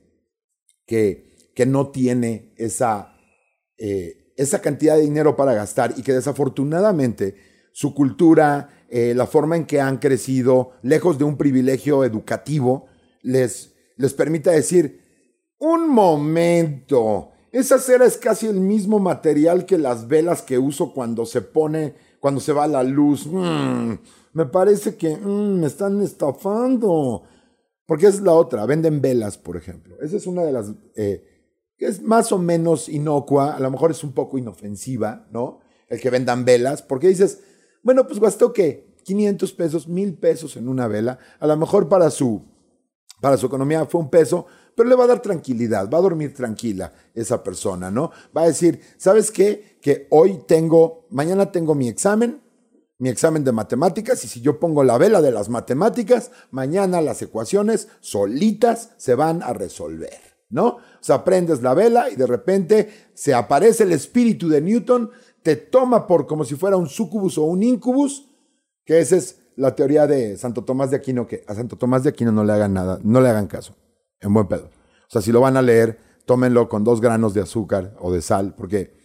que, 0.85 1.35
que 1.53 1.65
no 1.65 1.89
tiene 1.89 2.53
esa 2.55 3.17
eh, 3.77 4.33
esa 4.39 4.61
cantidad 4.61 4.95
de 4.95 5.01
dinero 5.01 5.35
para 5.35 5.53
gastar 5.53 5.95
y 5.97 6.01
que 6.01 6.13
desafortunadamente 6.13 7.35
su 7.73 7.93
cultura, 7.93 8.85
eh, 8.89 9.13
la 9.13 9.27
forma 9.27 9.57
en 9.57 9.65
que 9.65 9.81
han 9.81 9.97
crecido, 9.97 10.71
lejos 10.81 11.17
de 11.17 11.25
un 11.25 11.35
privilegio 11.35 12.05
educativo, 12.05 12.85
les, 13.21 13.73
les 13.97 14.13
permite 14.13 14.49
decir, 14.49 15.01
un 15.59 15.89
momento, 15.89 17.31
esa 17.51 17.79
cera 17.79 18.05
es 18.05 18.15
casi 18.15 18.47
el 18.47 18.61
mismo 18.61 18.99
material 18.99 19.65
que 19.65 19.77
las 19.77 20.07
velas 20.07 20.41
que 20.41 20.57
uso 20.57 20.93
cuando 20.93 21.25
se 21.25 21.41
pone, 21.41 21.95
cuando 22.19 22.41
se 22.41 22.53
va 22.53 22.67
la 22.67 22.83
luz. 22.83 23.27
Mm, 23.27 23.93
me 24.33 24.45
parece 24.45 24.95
que 24.95 25.15
mm, 25.15 25.59
me 25.59 25.67
están 25.67 26.01
estafando. 26.01 27.23
Porque 27.85 28.05
es 28.05 28.21
la 28.21 28.33
otra, 28.33 28.65
venden 28.65 29.01
velas, 29.01 29.37
por 29.37 29.57
ejemplo. 29.57 29.95
Esa 30.01 30.17
es 30.17 30.27
una 30.27 30.43
de 30.43 30.51
las 30.51 30.71
eh, 30.95 31.29
es 31.79 32.01
más 32.01 32.31
o 32.31 32.37
menos 32.37 32.89
inocua, 32.89 33.55
a 33.55 33.59
lo 33.59 33.71
mejor 33.71 33.91
es 33.91 34.03
un 34.03 34.11
poco 34.11 34.37
inofensiva, 34.37 35.27
¿no? 35.31 35.59
El 35.87 35.99
que 35.99 36.09
vendan 36.09 36.45
velas, 36.45 36.81
porque 36.81 37.07
dices, 37.07 37.41
bueno, 37.83 38.05
pues 38.05 38.19
gastó 38.19 38.53
qué, 38.53 38.95
500 39.03 39.53
pesos, 39.53 39.87
1000 39.87 40.17
pesos 40.17 40.57
en 40.57 40.67
una 40.67 40.87
vela, 40.87 41.19
a 41.39 41.47
lo 41.47 41.55
mejor 41.57 41.87
para 41.87 42.11
su, 42.11 42.43
para 43.21 43.37
su 43.37 43.45
economía 43.45 43.85
fue 43.85 44.01
un 44.01 44.09
peso, 44.09 44.45
pero 44.79 44.87
le 44.87 44.95
va 44.95 45.03
a 45.03 45.07
dar 45.07 45.21
tranquilidad, 45.21 45.89
va 45.89 45.97
a 45.97 46.01
dormir 46.01 46.33
tranquila 46.33 46.93
esa 47.13 47.43
persona, 47.43 47.91
¿no? 47.91 48.11
Va 48.35 48.43
a 48.43 48.47
decir, 48.47 48.79
¿sabes 48.95 49.29
qué? 49.29 49.77
Que 49.81 50.07
hoy 50.09 50.39
tengo, 50.47 51.05
mañana 51.09 51.51
tengo 51.51 51.75
mi 51.75 51.89
examen, 51.89 52.39
mi 52.97 53.09
examen 53.09 53.43
de 53.43 53.51
matemáticas 53.51 54.23
y 54.23 54.29
si 54.29 54.39
yo 54.39 54.57
pongo 54.57 54.85
la 54.85 54.97
vela 54.97 55.21
de 55.21 55.31
las 55.31 55.49
matemáticas, 55.49 56.31
mañana 56.51 57.01
las 57.01 57.21
ecuaciones 57.21 57.89
solitas 57.99 58.91
se 58.95 59.15
van 59.15 59.43
a 59.43 59.51
resolver. 59.51 60.17
¿no? 60.49 60.67
O 60.67 61.01
sea, 61.01 61.25
prendes 61.25 61.61
la 61.61 61.73
vela 61.73 62.09
y 62.09 62.15
de 62.15 62.25
repente 62.25 63.09
se 63.13 63.33
aparece 63.33 63.83
el 63.83 63.91
espíritu 63.91 64.47
de 64.47 64.61
Newton, 64.61 65.11
te 65.43 65.57
toma 65.57 66.07
por 66.07 66.25
como 66.25 66.45
si 66.45 66.55
fuera 66.55 66.77
un 66.77 66.87
sucubus 66.87 67.37
o 67.37 67.43
un 67.43 67.63
incubus, 67.63 68.29
que 68.85 68.99
esa 68.99 69.17
es 69.17 69.41
la 69.57 69.75
teoría 69.75 70.07
de 70.07 70.37
Santo 70.37 70.63
Tomás 70.63 70.89
de 70.89 70.95
Aquino, 70.95 71.27
que 71.27 71.43
a 71.49 71.53
Santo 71.53 71.75
Tomás 71.75 72.03
de 72.03 72.11
Aquino 72.11 72.31
no 72.31 72.45
le 72.45 72.53
hagan 72.53 72.73
nada, 72.73 72.97
no 73.03 73.19
le 73.19 73.27
hagan 73.27 73.47
caso, 73.47 73.75
en 74.21 74.33
buen 74.33 74.47
pedo. 74.47 74.65
O 74.65 75.11
sea, 75.11 75.21
si 75.21 75.31
lo 75.31 75.41
van 75.41 75.57
a 75.57 75.61
leer, 75.61 75.99
tómenlo 76.25 76.69
con 76.69 76.83
dos 76.83 77.01
granos 77.01 77.33
de 77.33 77.41
azúcar 77.41 77.95
o 77.99 78.11
de 78.11 78.21
sal, 78.21 78.53
porque 78.55 78.97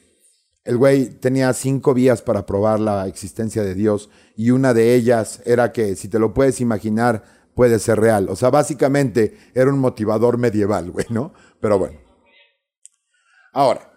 el 0.65 0.77
güey 0.77 1.09
tenía 1.09 1.53
cinco 1.53 1.95
vías 1.95 2.23
para 2.23 2.47
probar 2.47 2.81
la 2.81 3.07
existencia 3.07 3.63
de 3.63 3.75
Dios 3.75 4.11
y 4.37 4.51
una 4.51 4.75
de 4.75 4.95
ellas 4.95 5.41
era 5.45 5.73
que, 5.73 5.97
si 5.97 6.09
te 6.09 6.19
lo 6.19 6.35
puedes 6.35 6.61
imaginar, 6.61 7.25
puede 7.55 7.79
ser 7.79 8.01
real. 8.01 8.29
O 8.29 8.37
sea, 8.37 8.51
básicamente 8.51 9.39
era 9.55 9.71
un 9.71 9.79
motivador 9.79 10.39
medieval, 10.39 10.91
güey, 10.91 11.07
¿no? 11.11 11.33
Pero 11.61 11.79
bueno. 11.79 11.99
Ahora, 13.53 13.93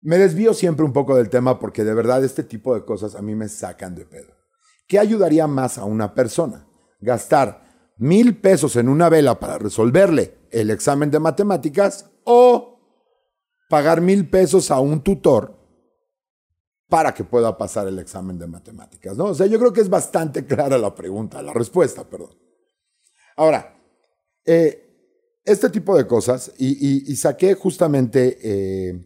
me 0.00 0.18
desvío 0.18 0.54
siempre 0.54 0.84
un 0.84 0.92
poco 0.92 1.16
del 1.16 1.28
tema 1.28 1.58
porque 1.58 1.82
de 1.82 1.92
verdad 1.92 2.22
este 2.22 2.44
tipo 2.44 2.74
de 2.74 2.84
cosas 2.84 3.16
a 3.16 3.22
mí 3.22 3.34
me 3.34 3.48
sacan 3.48 3.94
de 3.94 4.06
pedo. 4.06 4.34
¿Qué 4.86 4.98
ayudaría 4.98 5.46
más 5.48 5.78
a 5.78 5.84
una 5.84 6.14
persona? 6.14 6.68
¿Gastar 7.00 7.65
mil 7.96 8.38
pesos 8.40 8.76
en 8.76 8.88
una 8.88 9.08
vela 9.08 9.38
para 9.40 9.58
resolverle 9.58 10.38
el 10.50 10.70
examen 10.70 11.10
de 11.10 11.18
matemáticas 11.18 12.10
o 12.24 12.78
pagar 13.68 14.00
mil 14.00 14.28
pesos 14.28 14.70
a 14.70 14.80
un 14.80 15.02
tutor 15.02 15.56
para 16.88 17.12
que 17.12 17.24
pueda 17.24 17.56
pasar 17.56 17.88
el 17.88 17.98
examen 17.98 18.38
de 18.38 18.46
matemáticas, 18.46 19.16
¿no? 19.16 19.24
O 19.26 19.34
sea, 19.34 19.46
yo 19.46 19.58
creo 19.58 19.72
que 19.72 19.80
es 19.80 19.88
bastante 19.88 20.46
clara 20.46 20.78
la 20.78 20.94
pregunta, 20.94 21.42
la 21.42 21.52
respuesta, 21.52 22.04
perdón. 22.04 22.36
Ahora, 23.36 23.76
eh, 24.44 24.86
este 25.44 25.68
tipo 25.70 25.96
de 25.96 26.06
cosas, 26.06 26.52
y, 26.58 27.14
saqué 27.16 27.54
justamente 27.54 28.38
eh, 28.42 29.04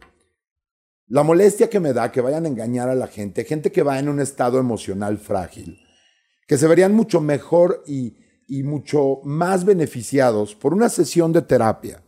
la 1.07 1.23
molestia 1.23 1.69
que 1.69 1.79
me 1.79 1.93
da 1.93 2.11
que 2.11 2.21
vayan 2.21 2.45
a 2.45 2.49
engañar 2.49 2.89
a 2.89 2.95
la 2.95 3.07
gente, 3.07 3.45
gente 3.45 3.71
que 3.71 3.83
va 3.83 3.99
en 3.99 4.09
un 4.09 4.19
estado 4.19 4.59
emocional 4.59 5.17
frágil, 5.17 5.79
que 6.47 6.57
se 6.57 6.67
verían 6.67 6.93
mucho 6.93 7.19
mejor 7.19 7.83
y, 7.87 8.15
y 8.51 8.63
mucho 8.63 9.21
más 9.23 9.63
beneficiados 9.63 10.55
por 10.55 10.73
una 10.73 10.89
sesión 10.89 11.31
de 11.31 11.41
terapia 11.41 12.03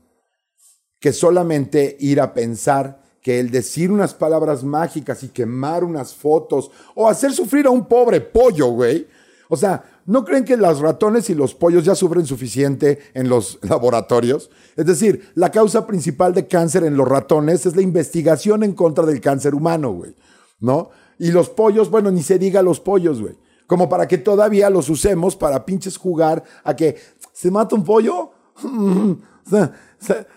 que 1.00 1.13
solamente 1.13 1.95
ir 2.01 2.19
a 2.19 2.33
pensar 2.33 3.01
que 3.21 3.39
el 3.39 3.50
decir 3.50 3.89
unas 3.89 4.13
palabras 4.13 4.62
mágicas 4.62 5.23
y 5.23 5.29
quemar 5.29 5.85
unas 5.85 6.13
fotos 6.13 6.69
o 6.95 7.07
hacer 7.07 7.31
sufrir 7.31 7.65
a 7.65 7.69
un 7.69 7.85
pobre 7.85 8.19
pollo, 8.19 8.67
güey. 8.67 9.07
O 9.47 9.55
sea, 9.55 9.85
¿no 10.05 10.25
creen 10.25 10.43
que 10.43 10.57
los 10.57 10.81
ratones 10.81 11.29
y 11.29 11.33
los 11.33 11.55
pollos 11.55 11.85
ya 11.85 11.95
sufren 11.95 12.25
suficiente 12.25 13.00
en 13.13 13.29
los 13.29 13.57
laboratorios? 13.69 14.50
Es 14.75 14.85
decir, 14.85 15.31
la 15.35 15.50
causa 15.50 15.88
principal 15.88 16.33
de 16.33 16.47
cáncer 16.47 16.83
en 16.83 16.97
los 16.97 17.07
ratones 17.07 17.65
es 17.65 17.77
la 17.77 17.81
investigación 17.81 18.63
en 18.63 18.73
contra 18.73 19.05
del 19.05 19.21
cáncer 19.21 19.55
humano, 19.55 19.93
güey. 19.93 20.13
¿No? 20.59 20.89
Y 21.17 21.31
los 21.31 21.50
pollos, 21.50 21.89
bueno, 21.89 22.12
ni 22.12 22.21
se 22.21 22.38
diga 22.38 22.62
los 22.62 22.81
pollos, 22.81 23.21
güey. 23.21 23.38
Como 23.67 23.89
para 23.89 24.08
que 24.08 24.17
todavía 24.17 24.70
los 24.70 24.89
usemos 24.89 25.36
para 25.36 25.65
pinches 25.65 25.98
jugar 25.98 26.43
a 26.63 26.75
que 26.75 26.98
se 27.32 27.50
mata 27.51 27.75
un 27.75 27.84
pollo. 27.84 28.32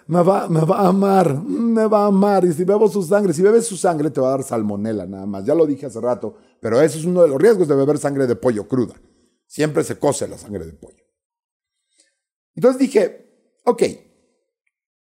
me 0.07 0.23
va, 0.23 0.49
me 0.49 0.61
va 0.61 0.81
a 0.81 0.89
amar, 0.89 1.41
me 1.41 1.87
va 1.87 2.05
a 2.05 2.07
amar. 2.07 2.45
Y 2.45 2.53
si 2.53 2.65
bebo 2.65 2.89
su 2.89 3.03
sangre, 3.03 3.33
si 3.33 3.43
bebes 3.43 3.67
su 3.67 3.77
sangre, 3.77 4.11
te 4.11 4.21
va 4.21 4.29
a 4.29 4.31
dar 4.33 4.43
salmonela 4.43 5.07
nada 5.07 5.27
más. 5.27 5.45
Ya 5.45 5.55
lo 5.55 5.67
dije 5.67 5.87
hace 5.87 6.01
rato, 6.01 6.37
pero 6.61 6.81
eso 6.81 6.99
es 6.99 7.05
uno 7.05 7.23
de 7.23 7.29
los 7.29 7.41
riesgos 7.41 7.69
de 7.69 7.75
beber 7.75 7.99
sangre 7.99 8.27
de 8.27 8.37
pollo 8.37 8.67
cruda. 8.67 8.95
Siempre 9.47 9.85
se 9.85 9.99
cose 9.99 10.27
la 10.27 10.39
sangre 10.39 10.65
de 10.65 10.73
pollo. 10.73 11.05
Entonces 12.55 12.81
dije, 12.81 13.61
ok, 13.65 13.83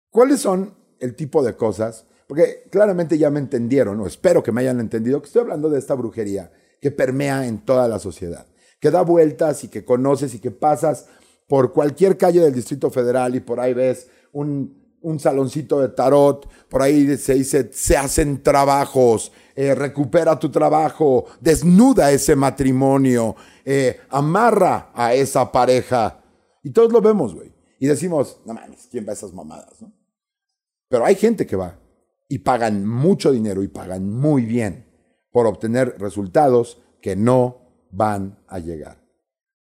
¿cuáles 0.09 0.39
son 0.39 0.73
el 0.99 1.15
tipo 1.15 1.43
de 1.43 1.55
cosas? 1.55 2.05
Porque 2.27 2.67
claramente 2.71 3.17
ya 3.17 3.29
me 3.29 3.39
entendieron, 3.39 3.99
o 3.99 4.07
espero 4.07 4.41
que 4.41 4.51
me 4.51 4.61
hayan 4.61 4.79
entendido, 4.79 5.21
que 5.21 5.27
estoy 5.27 5.41
hablando 5.41 5.69
de 5.69 5.77
esta 5.77 5.93
brujería 5.93 6.51
que 6.83 6.91
permea 6.91 7.47
en 7.47 7.59
toda 7.59 7.87
la 7.87 7.97
sociedad, 7.97 8.45
que 8.81 8.91
da 8.91 9.03
vueltas 9.03 9.63
y 9.63 9.69
que 9.69 9.85
conoces 9.85 10.35
y 10.35 10.39
que 10.39 10.51
pasas 10.51 11.05
por 11.47 11.71
cualquier 11.71 12.17
calle 12.17 12.41
del 12.41 12.53
Distrito 12.53 12.89
Federal 12.89 13.35
y 13.35 13.39
por 13.39 13.61
ahí 13.61 13.73
ves 13.73 14.09
un, 14.33 14.83
saloncito 15.17 15.79
de 15.79 15.87
tarot, 15.87 16.45
por 16.67 16.81
ahí 16.81 17.15
se 17.15 17.35
dice, 17.35 17.69
se 17.71 17.95
hacen 17.95 18.43
trabajos, 18.43 19.31
eh, 19.55 19.73
recupera 19.73 20.37
tu 20.37 20.51
trabajo, 20.51 21.23
desnuda 21.39 22.11
ese 22.11 22.35
matrimonio, 22.35 23.37
eh, 23.63 24.01
amarra 24.09 24.91
a 24.93 25.13
esa 25.13 25.49
pareja. 25.53 26.21
Y 26.63 26.71
todos 26.71 26.91
lo 26.91 26.99
vemos, 26.99 27.33
güey. 27.33 27.53
Y 27.79 27.87
decimos, 27.87 28.41
no 28.45 28.53
mames, 28.53 28.89
¿quién 28.91 29.05
va 29.05 29.11
a 29.11 29.13
esas 29.13 29.31
mamadas? 29.31 29.81
¿no? 29.81 29.93
Pero 30.89 31.05
hay 31.05 31.15
gente 31.15 31.45
que 31.45 31.55
va 31.55 31.79
y 32.27 32.39
pagan 32.39 32.85
mucho 32.85 33.31
dinero 33.31 33.63
y 33.63 33.69
pagan 33.69 34.09
muy 34.09 34.43
bien 34.43 34.92
por 35.33 35.47
obtener 35.47 35.95
resultados 35.99 36.81
que 37.01 37.17
no 37.17 37.87
van 37.91 38.39
a 38.47 38.59
llegar. 38.59 39.03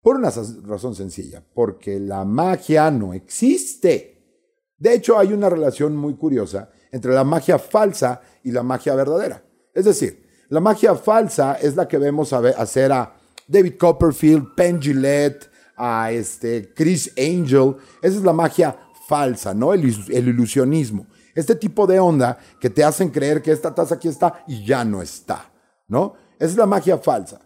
Por 0.00 0.16
una 0.16 0.30
razón 0.62 0.94
sencilla, 0.94 1.44
porque 1.52 2.00
la 2.00 2.24
magia 2.24 2.90
no 2.90 3.12
existe. 3.12 4.46
De 4.78 4.94
hecho, 4.94 5.18
hay 5.18 5.32
una 5.32 5.50
relación 5.50 5.96
muy 5.96 6.14
curiosa 6.14 6.70
entre 6.92 7.12
la 7.12 7.24
magia 7.24 7.58
falsa 7.58 8.22
y 8.44 8.52
la 8.52 8.62
magia 8.62 8.94
verdadera. 8.94 9.42
Es 9.74 9.84
decir, 9.84 10.26
la 10.48 10.60
magia 10.60 10.94
falsa 10.94 11.54
es 11.54 11.76
la 11.76 11.86
que 11.86 11.98
vemos 11.98 12.32
hacer 12.32 12.92
a 12.92 13.16
David 13.46 13.74
Copperfield, 13.76 14.54
Penn 14.54 14.80
Gillette, 14.80 15.50
a 15.76 16.12
este 16.12 16.72
Chris 16.72 17.12
Angel. 17.18 17.74
Esa 18.00 18.16
es 18.16 18.22
la 18.22 18.32
magia 18.32 18.78
falsa, 19.08 19.52
¿no? 19.52 19.74
El, 19.74 19.82
el 20.10 20.28
ilusionismo. 20.28 21.06
Este 21.38 21.54
tipo 21.54 21.86
de 21.86 22.00
onda 22.00 22.36
que 22.60 22.68
te 22.68 22.82
hacen 22.82 23.10
creer 23.10 23.40
que 23.40 23.52
esta 23.52 23.72
taza 23.72 23.94
aquí 23.94 24.08
está 24.08 24.42
y 24.48 24.66
ya 24.66 24.84
no 24.84 25.00
está, 25.00 25.52
¿no? 25.86 26.14
Es 26.36 26.56
la 26.56 26.66
magia 26.66 26.98
falsa. 26.98 27.40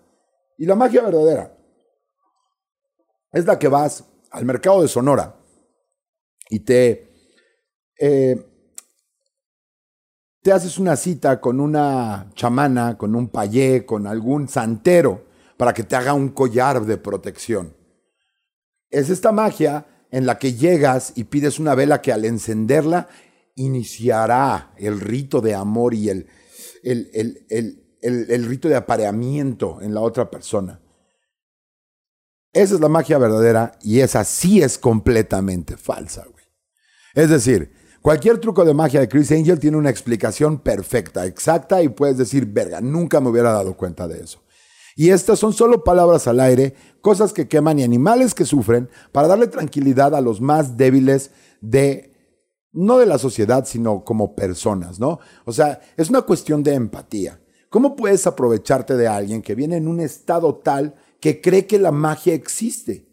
Y 0.56 0.64
la 0.64 0.74
magia 0.74 1.02
verdadera 1.02 1.54
es 3.30 3.44
la 3.44 3.58
que 3.58 3.68
vas 3.68 4.02
al 4.30 4.46
mercado 4.46 4.80
de 4.80 4.88
Sonora 4.88 5.36
y 6.48 6.60
te 6.60 7.36
eh, 8.00 8.42
te 10.40 10.52
haces 10.52 10.78
una 10.78 10.96
cita 10.96 11.38
con 11.38 11.60
una 11.60 12.30
chamana, 12.34 12.96
con 12.96 13.14
un 13.14 13.28
payé, 13.28 13.84
con 13.84 14.06
algún 14.06 14.48
santero, 14.48 15.26
para 15.58 15.74
que 15.74 15.82
te 15.82 15.96
haga 15.96 16.14
un 16.14 16.30
collar 16.30 16.86
de 16.86 16.96
protección. 16.96 17.76
Es 18.88 19.10
esta 19.10 19.32
magia 19.32 19.84
en 20.10 20.24
la 20.24 20.38
que 20.38 20.54
llegas 20.54 21.12
y 21.14 21.24
pides 21.24 21.58
una 21.58 21.74
vela 21.74 22.00
que 22.00 22.10
al 22.10 22.24
encenderla 22.24 23.08
iniciará 23.54 24.72
el 24.76 25.00
rito 25.00 25.40
de 25.40 25.54
amor 25.54 25.94
y 25.94 26.08
el, 26.08 26.26
el, 26.82 27.78
el, 28.00 28.44
rito 28.46 28.68
de 28.68 28.76
apareamiento 28.76 29.80
en 29.80 29.94
la 29.94 30.00
otra 30.00 30.30
persona. 30.30 30.80
Esa 32.52 32.74
es 32.74 32.80
la 32.80 32.88
magia 32.88 33.18
verdadera 33.18 33.78
y 33.82 34.00
esa 34.00 34.24
sí 34.24 34.62
es 34.62 34.78
completamente 34.78 35.76
falsa, 35.76 36.24
güey. 36.30 36.44
Es 37.14 37.30
decir, 37.30 37.72
cualquier 38.00 38.38
truco 38.38 38.64
de 38.64 38.74
magia 38.74 39.00
de 39.00 39.08
Chris 39.08 39.30
Angel 39.32 39.58
tiene 39.58 39.76
una 39.76 39.90
explicación 39.90 40.58
perfecta, 40.58 41.26
exacta 41.26 41.82
y 41.82 41.88
puedes 41.88 42.18
decir, 42.18 42.46
verga, 42.46 42.80
nunca 42.80 43.20
me 43.20 43.30
hubiera 43.30 43.52
dado 43.52 43.76
cuenta 43.76 44.08
de 44.08 44.22
eso. 44.22 44.42
Y 44.94 45.10
estas 45.10 45.38
son 45.38 45.54
solo 45.54 45.84
palabras 45.84 46.26
al 46.26 46.40
aire, 46.40 46.74
cosas 47.00 47.32
que 47.32 47.48
queman 47.48 47.78
y 47.78 47.84
animales 47.84 48.34
que 48.34 48.44
sufren 48.44 48.90
para 49.10 49.28
darle 49.28 49.46
tranquilidad 49.46 50.14
a 50.14 50.20
los 50.20 50.42
más 50.42 50.76
débiles 50.76 51.30
de, 51.62 52.11
no 52.72 52.98
de 52.98 53.06
la 53.06 53.18
sociedad, 53.18 53.64
sino 53.66 54.04
como 54.04 54.34
personas, 54.34 54.98
¿no? 54.98 55.20
O 55.44 55.52
sea, 55.52 55.80
es 55.96 56.10
una 56.10 56.22
cuestión 56.22 56.62
de 56.62 56.74
empatía. 56.74 57.40
¿Cómo 57.68 57.96
puedes 57.96 58.26
aprovecharte 58.26 58.96
de 58.96 59.08
alguien 59.08 59.42
que 59.42 59.54
viene 59.54 59.76
en 59.76 59.88
un 59.88 60.00
estado 60.00 60.56
tal 60.56 60.94
que 61.20 61.40
cree 61.40 61.66
que 61.66 61.78
la 61.78 61.92
magia 61.92 62.34
existe? 62.34 63.08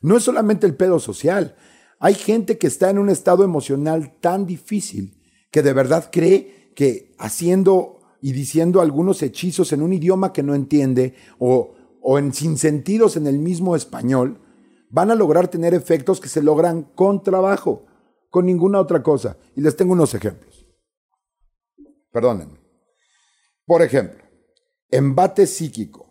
No 0.00 0.16
es 0.16 0.24
solamente 0.24 0.66
el 0.66 0.76
pedo 0.76 0.98
social. 0.98 1.56
Hay 1.98 2.14
gente 2.14 2.58
que 2.58 2.66
está 2.66 2.90
en 2.90 2.98
un 2.98 3.10
estado 3.10 3.44
emocional 3.44 4.16
tan 4.20 4.46
difícil 4.46 5.20
que 5.50 5.62
de 5.62 5.72
verdad 5.72 6.08
cree 6.10 6.72
que 6.74 7.14
haciendo 7.18 7.98
y 8.22 8.32
diciendo 8.32 8.80
algunos 8.80 9.22
hechizos 9.22 9.72
en 9.72 9.82
un 9.82 9.92
idioma 9.92 10.32
que 10.32 10.42
no 10.42 10.54
entiende 10.54 11.14
o, 11.38 11.74
o 12.00 12.18
en 12.18 12.32
sinsentidos 12.32 13.16
en 13.16 13.26
el 13.26 13.38
mismo 13.38 13.76
español, 13.76 14.40
van 14.88 15.10
a 15.10 15.14
lograr 15.14 15.48
tener 15.48 15.74
efectos 15.74 16.20
que 16.20 16.28
se 16.28 16.42
logran 16.42 16.82
con 16.94 17.22
trabajo, 17.22 17.86
con 18.30 18.46
ninguna 18.46 18.80
otra 18.80 19.02
cosa. 19.02 19.36
Y 19.54 19.60
les 19.60 19.76
tengo 19.76 19.92
unos 19.92 20.14
ejemplos. 20.14 20.66
Perdónenme. 22.10 22.58
Por 23.66 23.82
ejemplo, 23.82 24.24
embate 24.90 25.46
psíquico. 25.46 26.10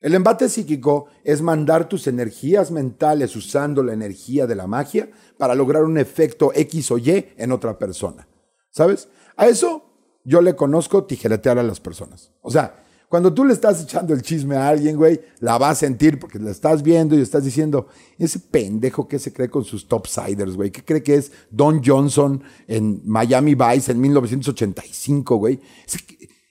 El 0.00 0.14
embate 0.14 0.50
psíquico 0.50 1.06
es 1.22 1.40
mandar 1.40 1.88
tus 1.88 2.06
energías 2.06 2.70
mentales 2.70 3.34
usando 3.36 3.82
la 3.82 3.94
energía 3.94 4.46
de 4.46 4.54
la 4.54 4.66
magia 4.66 5.08
para 5.38 5.54
lograr 5.54 5.84
un 5.84 5.96
efecto 5.96 6.52
X 6.54 6.90
o 6.90 6.98
Y 6.98 7.32
en 7.38 7.52
otra 7.52 7.78
persona. 7.78 8.28
¿Sabes? 8.70 9.08
A 9.36 9.46
eso 9.46 9.84
yo 10.24 10.42
le 10.42 10.56
conozco 10.56 11.04
tijeretear 11.04 11.58
a 11.58 11.62
las 11.62 11.80
personas. 11.80 12.32
O 12.42 12.50
sea, 12.50 12.83
cuando 13.14 13.32
tú 13.32 13.44
le 13.44 13.52
estás 13.52 13.80
echando 13.80 14.12
el 14.12 14.22
chisme 14.22 14.56
a 14.56 14.66
alguien, 14.66 14.96
güey, 14.96 15.20
la 15.38 15.56
va 15.56 15.70
a 15.70 15.74
sentir 15.76 16.18
porque 16.18 16.40
la 16.40 16.50
estás 16.50 16.82
viendo 16.82 17.16
y 17.16 17.20
estás 17.20 17.44
diciendo, 17.44 17.86
ese 18.18 18.40
pendejo 18.40 19.06
que 19.06 19.20
se 19.20 19.32
cree 19.32 19.48
con 19.48 19.64
sus 19.64 19.86
topsiders, 19.86 20.56
güey, 20.56 20.72
¿qué 20.72 20.84
cree 20.84 21.00
que 21.00 21.14
es 21.14 21.30
Don 21.48 21.80
Johnson 21.80 22.42
en 22.66 23.02
Miami 23.04 23.54
Vice 23.54 23.92
en 23.92 24.00
1985, 24.00 25.36
güey? 25.36 25.60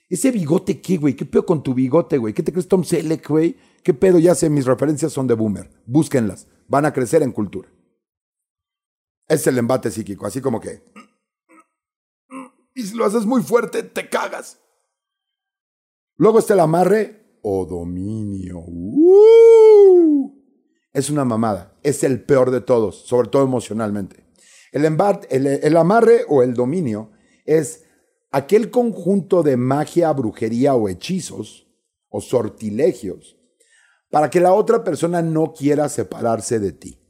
Ese, 0.08 0.30
bigote, 0.30 0.80
¿qué, 0.80 0.96
güey? 0.96 1.12
¿Qué 1.12 1.26
pedo 1.26 1.44
con 1.44 1.62
tu 1.62 1.74
bigote, 1.74 2.16
güey? 2.16 2.32
¿Qué 2.32 2.42
te 2.42 2.50
crees 2.50 2.66
Tom 2.66 2.82
Selleck, 2.82 3.28
güey? 3.28 3.58
¿Qué 3.82 3.92
pedo? 3.92 4.18
Ya 4.18 4.34
sé, 4.34 4.48
mis 4.48 4.64
referencias 4.64 5.12
son 5.12 5.26
de 5.26 5.34
boomer. 5.34 5.68
Búsquenlas. 5.84 6.46
Van 6.66 6.86
a 6.86 6.94
crecer 6.94 7.22
en 7.22 7.32
cultura. 7.32 7.68
Es 9.28 9.46
el 9.46 9.58
embate 9.58 9.90
psíquico, 9.90 10.24
así 10.24 10.40
como 10.40 10.60
que 10.60 10.80
y 12.74 12.82
si 12.82 12.96
lo 12.96 13.04
haces 13.04 13.24
muy 13.24 13.42
fuerte, 13.42 13.84
te 13.84 14.08
cagas. 14.08 14.58
Luego 16.16 16.38
está 16.38 16.54
el 16.54 16.60
amarre 16.60 17.38
o 17.42 17.66
dominio. 17.66 18.60
¡Uh! 18.66 20.32
Es 20.92 21.10
una 21.10 21.24
mamada. 21.24 21.76
Es 21.82 22.04
el 22.04 22.22
peor 22.24 22.50
de 22.50 22.60
todos, 22.60 23.06
sobre 23.06 23.28
todo 23.28 23.42
emocionalmente. 23.42 24.24
El, 24.72 24.84
el 25.46 25.76
amarre 25.76 26.24
o 26.28 26.42
el 26.42 26.54
dominio 26.54 27.10
es 27.44 27.84
aquel 28.30 28.70
conjunto 28.70 29.42
de 29.42 29.56
magia, 29.56 30.12
brujería 30.12 30.74
o 30.74 30.88
hechizos 30.88 31.68
o 32.08 32.20
sortilegios 32.20 33.36
para 34.14 34.30
que 34.30 34.38
la 34.38 34.52
otra 34.52 34.84
persona 34.84 35.22
no 35.22 35.52
quiera 35.52 35.88
separarse 35.88 36.60
de 36.60 36.70
ti. 36.70 37.00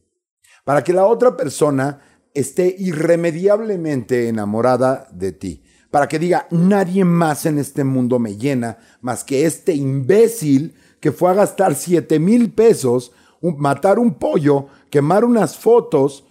Para 0.64 0.83
que 0.83 0.95
la 0.95 1.05
otra 1.05 1.37
persona 1.37 2.01
esté 2.33 2.75
irremediablemente 2.79 4.29
enamorada 4.29 5.07
de 5.12 5.33
ti. 5.33 5.63
Para 5.95 6.09
que 6.09 6.19
diga, 6.19 6.49
nadie 6.51 7.05
más 7.05 7.47
en 7.47 7.57
este 7.57 7.85
mundo 7.85 8.19
me 8.19 8.37
llena 8.37 8.79
más 9.01 9.23
que 9.23 9.47
este 9.47 9.75
imbécil 9.75 10.75
que 10.99 11.13
fue 11.13 11.31
a 11.31 11.35
gastar 11.35 11.77
7 11.77 12.19
mil 12.19 12.51
pesos, 12.51 13.13
matar 13.41 14.01
un 14.01 14.15
pollo, 14.15 14.67
quemar 14.91 15.25
unas 15.25 15.57
fotos 15.57 16.25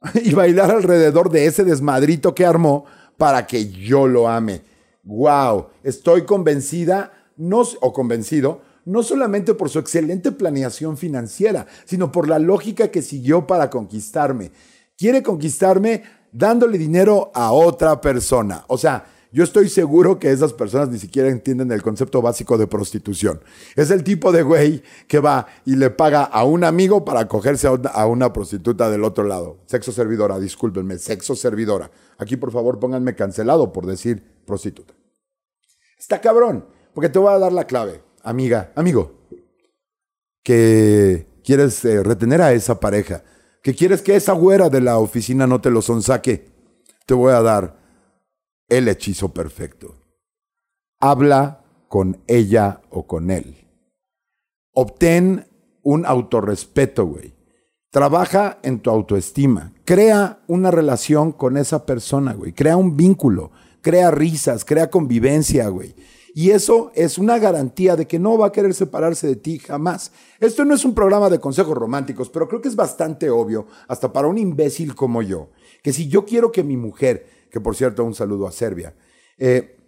y 0.14 0.32
bailar 0.32 0.70
alrededor 0.70 1.28
de 1.28 1.44
ese 1.44 1.62
desmadrito 1.62 2.34
que 2.34 2.46
armó 2.46 2.86
para 3.18 3.46
que 3.46 3.68
yo 3.70 4.06
lo 4.06 4.30
ame. 4.30 4.62
¡Wow! 5.02 5.66
Estoy 5.82 6.24
convencida, 6.24 7.12
no, 7.36 7.64
o 7.82 7.92
convencido, 7.92 8.62
no 8.86 9.02
solamente 9.02 9.52
por 9.52 9.68
su 9.68 9.78
excelente 9.78 10.32
planeación 10.32 10.96
financiera, 10.96 11.66
sino 11.84 12.10
por 12.10 12.30
la 12.30 12.38
lógica 12.38 12.88
que 12.88 13.02
siguió 13.02 13.46
para 13.46 13.68
conquistarme 13.68 14.52
quiere 14.96 15.22
conquistarme 15.22 16.02
dándole 16.36 16.76
dinero 16.76 17.30
a 17.34 17.52
otra 17.52 18.00
persona. 18.00 18.64
O 18.68 18.76
sea, 18.76 19.06
yo 19.32 19.42
estoy 19.42 19.68
seguro 19.68 20.18
que 20.18 20.30
esas 20.30 20.52
personas 20.52 20.88
ni 20.88 20.98
siquiera 20.98 21.28
entienden 21.28 21.72
el 21.72 21.82
concepto 21.82 22.22
básico 22.22 22.58
de 22.58 22.66
prostitución. 22.66 23.40
Es 23.74 23.90
el 23.90 24.04
tipo 24.04 24.32
de 24.32 24.42
güey 24.42 24.82
que 25.08 25.18
va 25.18 25.46
y 25.64 25.76
le 25.76 25.90
paga 25.90 26.24
a 26.24 26.44
un 26.44 26.64
amigo 26.64 27.04
para 27.04 27.26
cogerse 27.26 27.66
a 27.66 28.06
una, 28.06 28.32
prostituta 28.32 28.90
del 28.90 29.04
otro 29.04 29.24
lado. 29.24 29.58
Sexo 29.66 29.92
servidora, 29.92 30.38
discúlpenme, 30.38 30.98
sexo 30.98 31.34
servidora. 31.34 31.90
Aquí 32.18 32.36
por 32.36 32.52
favor 32.52 32.78
pónganme 32.78 33.14
cancelado 33.14 33.72
por 33.72 33.86
decir 33.86 34.22
prostituta. 34.44 34.94
Está 35.98 36.20
cabrón, 36.20 36.66
porque 36.94 37.08
te 37.08 37.18
voy 37.18 37.32
a 37.32 37.38
dar 37.38 37.52
la 37.52 37.66
clave, 37.66 38.02
amiga, 38.22 38.72
amigo, 38.74 39.14
que 40.42 41.26
quieres 41.42 41.84
eh, 41.84 42.02
retener 42.02 42.42
a 42.42 42.52
esa 42.52 42.78
pareja 42.78 43.22
que 43.66 43.74
quieres 43.74 44.00
que 44.00 44.14
esa 44.14 44.32
güera 44.32 44.68
de 44.68 44.80
la 44.80 44.98
oficina 44.98 45.48
no 45.48 45.60
te 45.60 45.70
lo 45.72 45.82
sonsaque, 45.82 46.52
te 47.04 47.14
voy 47.14 47.32
a 47.32 47.42
dar 47.42 47.76
el 48.68 48.86
hechizo 48.86 49.34
perfecto. 49.34 49.96
Habla 51.00 51.64
con 51.88 52.22
ella 52.28 52.80
o 52.90 53.08
con 53.08 53.32
él. 53.32 53.66
Obtén 54.72 55.48
un 55.82 56.06
autorrespeto, 56.06 57.06
güey. 57.06 57.34
Trabaja 57.90 58.60
en 58.62 58.78
tu 58.78 58.90
autoestima. 58.90 59.72
Crea 59.84 60.44
una 60.46 60.70
relación 60.70 61.32
con 61.32 61.56
esa 61.56 61.86
persona, 61.86 62.34
güey. 62.34 62.52
Crea 62.52 62.76
un 62.76 62.96
vínculo. 62.96 63.50
Crea 63.80 64.12
risas, 64.12 64.64
crea 64.64 64.90
convivencia, 64.90 65.66
güey. 65.70 65.96
Y 66.38 66.50
eso 66.50 66.92
es 66.94 67.16
una 67.16 67.38
garantía 67.38 67.96
de 67.96 68.06
que 68.06 68.18
no 68.18 68.36
va 68.36 68.48
a 68.48 68.52
querer 68.52 68.74
separarse 68.74 69.26
de 69.26 69.36
ti 69.36 69.58
jamás. 69.58 70.12
Esto 70.38 70.66
no 70.66 70.74
es 70.74 70.84
un 70.84 70.94
programa 70.94 71.30
de 71.30 71.40
consejos 71.40 71.74
románticos, 71.74 72.28
pero 72.28 72.46
creo 72.46 72.60
que 72.60 72.68
es 72.68 72.76
bastante 72.76 73.30
obvio, 73.30 73.68
hasta 73.88 74.12
para 74.12 74.28
un 74.28 74.36
imbécil 74.36 74.94
como 74.94 75.22
yo, 75.22 75.48
que 75.82 75.94
si 75.94 76.08
yo 76.08 76.26
quiero 76.26 76.52
que 76.52 76.62
mi 76.62 76.76
mujer, 76.76 77.46
que 77.50 77.58
por 77.58 77.74
cierto 77.74 78.04
un 78.04 78.14
saludo 78.14 78.46
a 78.46 78.52
Serbia, 78.52 78.94
eh, 79.38 79.78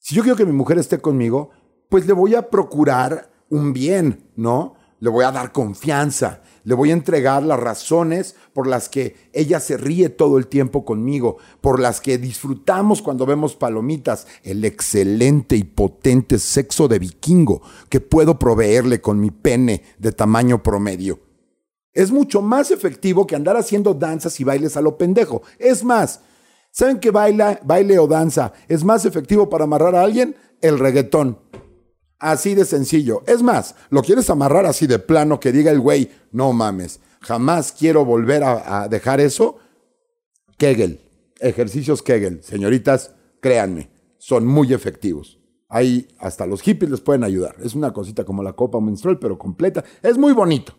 si 0.00 0.16
yo 0.16 0.22
quiero 0.22 0.36
que 0.36 0.46
mi 0.46 0.50
mujer 0.50 0.78
esté 0.78 0.98
conmigo, 0.98 1.50
pues 1.88 2.08
le 2.08 2.12
voy 2.12 2.34
a 2.34 2.50
procurar 2.50 3.30
un 3.48 3.72
bien, 3.72 4.32
¿no? 4.34 4.74
Le 4.98 5.10
voy 5.10 5.24
a 5.24 5.30
dar 5.30 5.52
confianza, 5.52 6.42
le 6.68 6.74
voy 6.74 6.90
a 6.90 6.92
entregar 6.92 7.42
las 7.44 7.58
razones 7.58 8.36
por 8.52 8.66
las 8.66 8.90
que 8.90 9.16
ella 9.32 9.58
se 9.58 9.78
ríe 9.78 10.10
todo 10.10 10.36
el 10.36 10.48
tiempo 10.48 10.84
conmigo, 10.84 11.38
por 11.62 11.80
las 11.80 12.02
que 12.02 12.18
disfrutamos 12.18 13.00
cuando 13.00 13.24
vemos 13.24 13.56
palomitas, 13.56 14.26
el 14.42 14.62
excelente 14.66 15.56
y 15.56 15.64
potente 15.64 16.38
sexo 16.38 16.86
de 16.86 16.98
vikingo 16.98 17.62
que 17.88 18.00
puedo 18.00 18.38
proveerle 18.38 19.00
con 19.00 19.18
mi 19.18 19.30
pene 19.30 19.82
de 19.96 20.12
tamaño 20.12 20.62
promedio. 20.62 21.20
Es 21.94 22.10
mucho 22.10 22.42
más 22.42 22.70
efectivo 22.70 23.26
que 23.26 23.34
andar 23.34 23.56
haciendo 23.56 23.94
danzas 23.94 24.38
y 24.38 24.44
bailes 24.44 24.76
a 24.76 24.82
lo 24.82 24.98
pendejo. 24.98 25.40
Es 25.58 25.82
más, 25.82 26.20
¿saben 26.70 27.00
qué 27.00 27.10
baila, 27.10 27.60
baile 27.64 27.98
o 27.98 28.06
danza 28.06 28.52
es 28.68 28.84
más 28.84 29.06
efectivo 29.06 29.48
para 29.48 29.64
amarrar 29.64 29.94
a 29.94 30.02
alguien? 30.02 30.36
El 30.60 30.78
reggaetón. 30.78 31.47
Así 32.18 32.54
de 32.54 32.64
sencillo. 32.64 33.22
Es 33.26 33.42
más, 33.42 33.74
lo 33.90 34.02
quieres 34.02 34.28
amarrar 34.30 34.66
así 34.66 34.86
de 34.86 34.98
plano 34.98 35.38
que 35.38 35.52
diga 35.52 35.70
el 35.70 35.80
güey, 35.80 36.10
no 36.32 36.52
mames, 36.52 37.00
jamás 37.20 37.72
quiero 37.72 38.04
volver 38.04 38.42
a, 38.44 38.88
dejar 38.88 39.20
eso. 39.20 39.58
Kegel, 40.56 41.00
ejercicios 41.38 42.02
Kegel. 42.02 42.42
Señoritas, 42.42 43.12
créanme, 43.40 43.90
son 44.18 44.46
muy 44.46 44.72
efectivos. 44.72 45.38
Ahí 45.68 46.08
hasta 46.18 46.46
los 46.46 46.62
hippies 46.62 46.90
les 46.90 47.00
pueden 47.00 47.22
ayudar. 47.22 47.56
Es 47.62 47.74
una 47.74 47.92
cosita 47.92 48.24
como 48.24 48.42
la 48.42 48.54
copa 48.54 48.80
menstrual, 48.80 49.18
pero 49.18 49.38
completa. 49.38 49.84
Es 50.02 50.16
muy 50.18 50.32
bonito. 50.32 50.74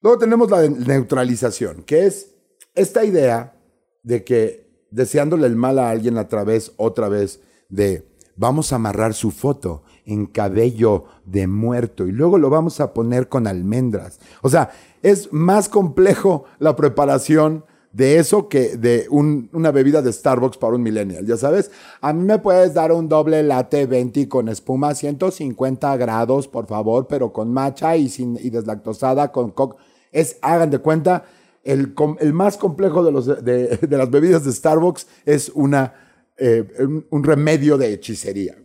Luego 0.00 0.18
tenemos 0.18 0.50
la 0.50 0.66
neutralización, 0.66 1.82
que 1.82 2.06
es 2.06 2.34
esta 2.74 3.04
idea 3.04 3.54
de 4.02 4.24
que 4.24 4.86
deseándole 4.90 5.46
el 5.46 5.56
mal 5.56 5.78
a 5.78 5.90
alguien 5.90 6.16
a 6.16 6.28
través, 6.28 6.72
otra 6.76 7.08
vez, 7.08 7.40
de 7.68 8.08
vamos 8.36 8.72
a 8.72 8.76
amarrar 8.76 9.14
su 9.14 9.30
foto 9.30 9.82
en 10.06 10.26
cabello 10.26 11.04
de 11.24 11.46
muerto 11.46 12.06
y 12.06 12.12
luego 12.12 12.38
lo 12.38 12.50
vamos 12.50 12.80
a 12.80 12.92
poner 12.92 13.28
con 13.28 13.46
almendras. 13.46 14.18
O 14.42 14.48
sea, 14.48 14.70
es 15.02 15.32
más 15.32 15.68
complejo 15.68 16.44
la 16.58 16.76
preparación 16.76 17.64
de 17.92 18.18
eso 18.18 18.48
que 18.48 18.76
de 18.76 19.08
una 19.10 19.70
bebida 19.72 20.00
de 20.00 20.12
Starbucks 20.12 20.58
para 20.58 20.76
un 20.76 20.82
millennial, 20.82 21.26
ya 21.26 21.36
sabes. 21.36 21.70
A 22.00 22.12
mí 22.12 22.24
me 22.24 22.38
puedes 22.38 22.72
dar 22.74 22.92
un 22.92 23.08
doble 23.08 23.42
latte 23.42 23.86
20 23.86 24.28
con 24.28 24.48
espuma 24.48 24.94
150 24.94 25.96
grados, 25.96 26.46
por 26.46 26.66
favor, 26.66 27.06
pero 27.08 27.32
con 27.32 27.52
matcha 27.52 27.96
y, 27.96 28.08
sin, 28.08 28.38
y 28.40 28.50
deslactosada 28.50 29.32
con 29.32 29.50
coco. 29.50 29.76
Es, 30.12 30.38
hagan 30.40 30.70
de 30.70 30.78
cuenta, 30.78 31.24
el, 31.64 31.94
más 32.32 32.56
complejo 32.56 33.02
de, 33.04 33.88
las 33.90 34.10
bebidas 34.10 34.44
de 34.44 34.52
Starbucks 34.52 35.06
es 35.24 35.50
una, 35.54 35.94
eh, 36.36 36.64
un, 37.10 37.24
remedio 37.24 37.76
de 37.76 37.92
hechicería, 37.92 38.56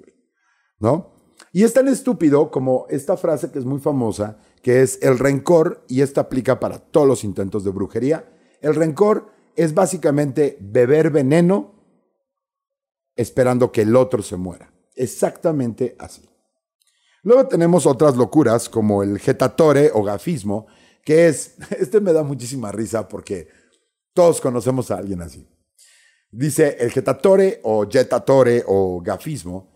¿no? 0.80 1.14
Y 1.52 1.64
es 1.64 1.74
tan 1.74 1.88
estúpido 1.88 2.52
como 2.52 2.86
esta 2.90 3.18
frase 3.18 3.52
que 3.52 3.60
es 3.60 3.66
muy 3.66 3.80
famosa, 3.80 4.38
que 4.62 4.82
es 4.82 5.00
el 5.02 5.20
rencor, 5.20 5.84
y 5.88 6.02
esta 6.02 6.22
aplica 6.22 6.60
para 6.60 6.80
todos 6.80 7.08
los 7.08 7.24
intentos 7.24 7.64
de 7.64 7.72
brujería. 7.72 8.30
El 8.62 8.76
rencor 8.76 9.32
es 9.56 9.74
básicamente 9.74 10.58
beber 10.60 11.12
veneno 11.12 11.74
esperando 13.16 13.72
que 13.72 13.82
el 13.82 13.96
otro 13.96 14.22
se 14.22 14.36
muera. 14.36 14.74
Exactamente 14.96 15.96
así. 16.00 16.28
Luego 17.24 17.48
tenemos 17.48 17.86
otras 17.86 18.16
locuras 18.16 18.70
como 18.70 19.02
el 19.02 19.20
getatore 19.20 19.92
o 19.94 20.04
gafismo, 20.04 20.68
que 21.04 21.28
es, 21.28 21.56
este 21.80 22.02
me 22.02 22.14
da 22.14 22.24
muchísima 22.24 22.72
risa 22.72 23.08
porque 23.08 23.48
todos 24.14 24.42
conocemos 24.42 24.92
a 24.92 24.98
alguien 24.98 25.22
así. 25.22 25.48
Dice, 26.38 26.76
el 26.82 26.92
getatore 26.92 27.62
o 27.64 27.88
jetatore 27.90 28.62
o 28.68 29.00
gafismo 29.02 29.72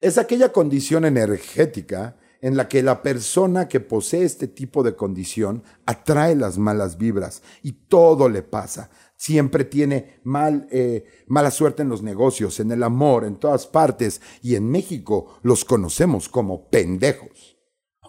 es 0.00 0.18
aquella 0.18 0.50
condición 0.50 1.04
energética 1.04 2.16
en 2.40 2.56
la 2.56 2.66
que 2.66 2.82
la 2.82 3.00
persona 3.00 3.68
que 3.68 3.78
posee 3.78 4.24
este 4.24 4.48
tipo 4.48 4.82
de 4.82 4.96
condición 4.96 5.62
atrae 5.86 6.34
las 6.34 6.58
malas 6.58 6.98
vibras 6.98 7.42
y 7.62 7.86
todo 7.86 8.28
le 8.28 8.42
pasa. 8.42 8.90
Siempre 9.16 9.64
tiene 9.64 10.20
mal, 10.24 10.66
eh, 10.72 11.04
mala 11.28 11.52
suerte 11.52 11.82
en 11.82 11.90
los 11.90 12.02
negocios, 12.02 12.58
en 12.58 12.72
el 12.72 12.82
amor, 12.82 13.24
en 13.24 13.36
todas 13.36 13.68
partes. 13.68 14.20
Y 14.42 14.56
en 14.56 14.68
México 14.68 15.38
los 15.42 15.64
conocemos 15.64 16.28
como 16.28 16.68
pendejos. 16.70 17.56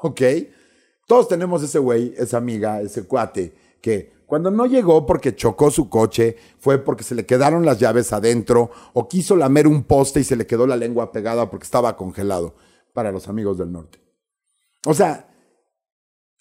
¿Ok? 0.01 0.21
Todos 1.05 1.27
tenemos 1.27 1.61
ese 1.61 1.77
güey, 1.77 2.15
esa 2.17 2.37
amiga, 2.37 2.81
ese 2.81 3.03
cuate, 3.03 3.53
que 3.79 4.14
cuando 4.25 4.51
no 4.51 4.65
llegó 4.65 5.05
porque 5.05 5.35
chocó 5.35 5.71
su 5.71 5.89
coche, 5.89 6.37
fue 6.59 6.77
porque 6.77 7.03
se 7.03 7.15
le 7.15 7.25
quedaron 7.25 7.65
las 7.65 7.79
llaves 7.79 8.13
adentro 8.13 8.71
o 8.93 9.07
quiso 9.07 9.35
lamer 9.35 9.67
un 9.67 9.83
poste 9.83 10.19
y 10.19 10.23
se 10.23 10.35
le 10.35 10.47
quedó 10.47 10.67
la 10.67 10.75
lengua 10.75 11.11
pegada 11.11 11.49
porque 11.49 11.65
estaba 11.65 11.95
congelado, 11.95 12.55
para 12.93 13.11
los 13.11 13.27
amigos 13.27 13.57
del 13.57 13.71
norte. 13.71 13.99
O 14.85 14.93
sea, 14.93 15.27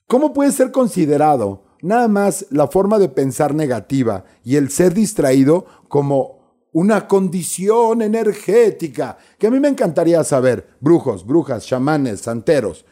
¿cómo 0.07 0.33
puede 0.33 0.53
ser 0.53 0.71
considerado 0.71 1.65
nada 1.83 2.09
más 2.09 2.47
la 2.51 2.69
forma 2.69 2.99
de 2.99 3.09
pensar 3.09 3.55
negativa 3.55 4.25
y 4.45 4.57
el 4.57 4.71
ser 4.71 4.95
distraído 4.95 5.67
como 5.89 6.67
una 6.73 7.09
condición 7.09 8.03
energética? 8.03 9.19
Que 9.39 9.49
a 9.49 9.51
mí 9.51 9.61
me 9.61 9.69
encantaría 9.69 10.23
saber, 10.25 10.77
brujos, 10.81 11.27
brujas, 11.27 11.67
chamanes, 11.67 12.21
santeros, 12.21 12.85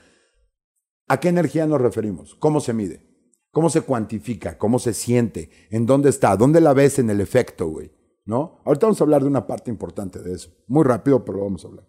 ¿A 1.13 1.21
qué 1.21 1.29
energía 1.29 1.67
nos 1.67 1.79
referimos? 1.79 2.35
¿Cómo 2.37 2.59
se 2.61 2.73
mide? 2.73 3.05
¿Cómo 3.53 3.69
se 3.69 3.83
cuantifica? 3.83 4.57
¿Cómo 4.57 4.79
se 4.79 4.95
siente? 4.95 5.51
¿En 5.71 5.85
dónde 5.85 6.09
está? 6.09 6.37
¿Dónde 6.37 6.61
la 6.61 6.73
ves 6.73 6.99
en 6.99 7.11
el 7.11 7.21
efecto, 7.21 7.69
güey? 7.69 7.93
¿No? 8.25 8.61
Ahorita 8.65 8.87
vamos 8.87 9.01
a 9.01 9.05
hablar 9.05 9.23
de 9.23 9.29
una 9.29 9.47
parte 9.47 9.71
importante 9.71 10.21
de 10.21 10.35
eso. 10.35 10.51
Muy 10.69 10.85
rápido, 10.85 11.23
pero 11.23 11.43
vamos 11.43 11.65
a 11.65 11.69
hablar. 11.69 11.87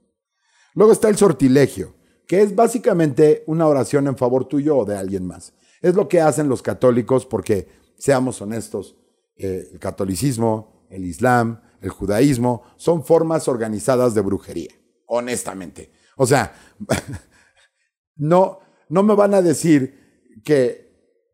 Luego 0.76 0.91
está 0.91 1.08
el 1.08 1.15
sortilegio, 1.15 1.95
que 2.28 2.41
es 2.41 2.54
básicamente 2.54 3.43
una 3.47 3.65
oración 3.65 4.08
en 4.08 4.17
favor 4.17 4.45
tuyo 4.45 4.78
o 4.78 4.86
de 4.86 4.97
alguien 4.97 5.26
más. 5.26 5.54
Es 5.82 5.95
lo 5.95 6.10
que 6.10 6.19
hacen 6.19 6.49
los 6.49 6.62
católicos 6.62 7.26
porque, 7.26 7.67
seamos 7.97 8.41
honestos, 8.41 8.97
eh, 9.38 9.69
el 9.71 9.80
catolicismo, 9.80 10.86
el 10.89 11.06
islam, 11.06 11.62
el 11.82 11.89
judaísmo, 11.89 12.63
son 12.76 13.06
formas 13.06 13.47
organizadas 13.47 14.13
de 14.13 14.21
brujería, 14.21 14.71
honestamente. 15.06 15.91
O 16.17 16.26
sea, 16.26 16.54
no, 18.15 18.60
no 18.89 19.04
me 19.04 19.15
van 19.15 19.34
a 19.34 19.41
decir 19.41 20.30
que, 20.43 20.83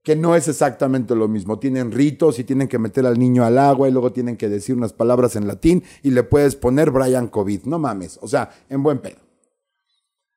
que 0.10 0.16
no 0.16 0.36
es 0.36 0.48
exactamente 0.48 1.14
lo 1.14 1.28
mismo. 1.28 1.60
Tienen 1.60 1.92
ritos 1.92 2.40
y 2.40 2.44
tienen 2.44 2.68
que 2.68 2.80
meter 2.80 3.06
al 3.06 3.20
niño 3.20 3.46
al 3.46 3.60
agua 3.60 3.88
y 3.88 3.92
luego 3.92 4.12
tienen 4.12 4.38
que 4.38 4.50
decir 4.50 4.76
unas 4.76 4.92
palabras 4.92 5.36
en 5.36 5.46
latín 5.46 5.84
y 6.02 6.10
le 6.10 6.24
puedes 6.24 6.56
poner 6.56 6.90
Brian 6.90 7.28
COVID. 7.28 7.66
No 7.66 7.78
mames, 7.78 8.18
o 8.20 8.28
sea, 8.28 8.50
en 8.70 8.82
buen 8.82 8.98
pedo. 8.98 9.20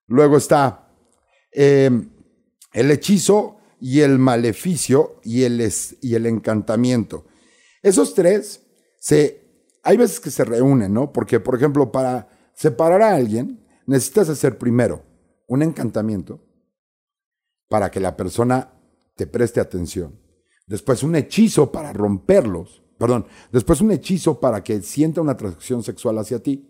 Luego 0.08 0.36
está 0.36 0.92
em, 1.50 2.10
el 2.74 2.90
hechizo 2.90 3.60
y 3.80 4.00
el 4.00 4.18
maleficio 4.18 5.20
y 5.24 5.44
el, 5.44 5.66
y 6.02 6.16
el 6.16 6.26
encantamiento. 6.26 7.24
Esos 7.82 8.12
tres 8.12 8.60
se, 9.00 9.40
hay 9.82 9.96
veces 9.96 10.20
que 10.20 10.30
se 10.30 10.44
reúnen, 10.44 10.92
¿no? 10.92 11.14
Porque, 11.14 11.40
por 11.40 11.54
ejemplo, 11.54 11.90
para 11.90 12.28
separar 12.52 13.00
a 13.00 13.14
alguien, 13.14 13.66
necesitas 13.86 14.28
hacer 14.28 14.58
primero 14.58 15.02
un 15.46 15.62
encantamiento 15.62 16.44
para 17.70 17.90
que 17.90 18.00
la 18.00 18.18
persona 18.18 18.71
te 19.16 19.26
preste 19.26 19.60
atención. 19.60 20.18
Después 20.66 21.02
un 21.02 21.16
hechizo 21.16 21.70
para 21.70 21.92
romperlos. 21.92 22.82
Perdón, 22.98 23.26
después 23.50 23.80
un 23.80 23.90
hechizo 23.90 24.38
para 24.38 24.62
que 24.62 24.80
sienta 24.82 25.20
una 25.20 25.32
atracción 25.32 25.82
sexual 25.82 26.18
hacia 26.18 26.42
ti. 26.42 26.68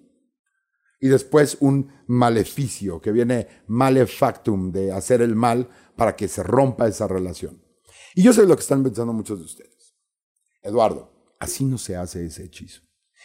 Y 0.99 1.09
después 1.09 1.57
un 1.61 1.93
maleficio, 2.07 3.01
que 3.01 3.11
viene 3.11 3.49
malefactum, 3.67 4.71
de 4.71 4.93
hacer 4.93 5.21
el 5.21 5.35
mal 5.35 5.69
para 5.97 6.15
que 6.15 6.29
se 6.29 6.43
rompa 6.43 6.87
esa 6.87 7.09
relación. 7.09 7.61
Y 8.15 8.23
yo 8.23 8.33
sé 8.33 8.47
lo 8.47 8.55
que 8.55 8.63
están 8.63 8.83
pensando 8.83 9.13
muchos 9.13 9.39
de 9.39 9.45
ustedes. 9.45 9.95
Eduardo, 10.63 11.35
así 11.41 11.65
no 11.65 11.77
se 11.77 11.97
hace 11.97 12.25
ese 12.25 12.45
hechizo. 12.45 12.83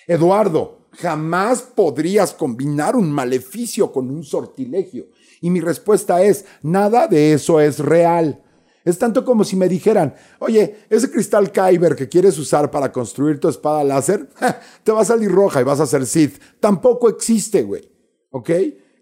Eduardo, 0.08 0.88
jamás 0.92 1.62
podrías 1.62 2.34
combinar 2.34 2.96
un 2.96 3.12
maleficio 3.12 3.92
con 3.92 4.10
un 4.10 4.24
sortilegio. 4.24 5.10
Y 5.42 5.50
mi 5.50 5.60
respuesta 5.60 6.24
es, 6.24 6.46
nada 6.64 7.08
de 7.08 7.34
eso 7.34 7.60
es 7.60 7.80
real. 7.80 8.44
Es 8.88 8.98
tanto 8.98 9.26
como 9.26 9.44
si 9.44 9.58
me 9.58 9.68
dijeran, 9.68 10.16
oye, 10.40 10.86
ese 10.90 11.12
cristal 11.12 11.52
Kyber 11.52 11.94
que 11.94 12.08
quieres 12.08 12.40
usar 12.40 12.72
para 12.72 12.90
construir 12.90 13.38
tu 13.38 13.50
espada 13.50 13.84
láser, 13.84 14.30
te 14.86 14.94
va 14.94 15.02
a 15.02 15.06
salir 15.06 15.30
roja 15.30 15.60
y 15.60 15.66
vas 15.66 15.82
a 15.82 15.86
ser 15.86 16.06
Sith. 16.06 16.42
Tampoco 16.62 17.10
existe, 17.10 17.64
güey. 17.64 17.92
¿Ok? 18.30 18.50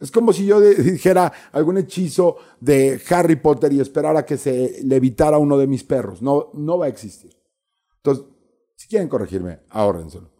Es 0.01 0.09
como 0.09 0.33
si 0.33 0.47
yo 0.47 0.59
dijera 0.59 1.31
algún 1.51 1.77
hechizo 1.77 2.37
de 2.59 2.99
Harry 3.11 3.35
Potter 3.35 3.73
y 3.73 3.79
esperara 3.79 4.25
que 4.25 4.37
se 4.37 4.81
le 4.83 4.95
evitara 4.95 5.37
uno 5.37 5.55
de 5.55 5.67
mis 5.67 5.83
perros. 5.83 6.19
No, 6.19 6.49
no 6.55 6.79
va 6.79 6.85
a 6.87 6.89
existir. 6.89 7.37
Entonces, 7.97 8.25
si 8.75 8.87
quieren 8.87 9.07
corregirme, 9.07 9.59
ahórrenselo. 9.69 10.31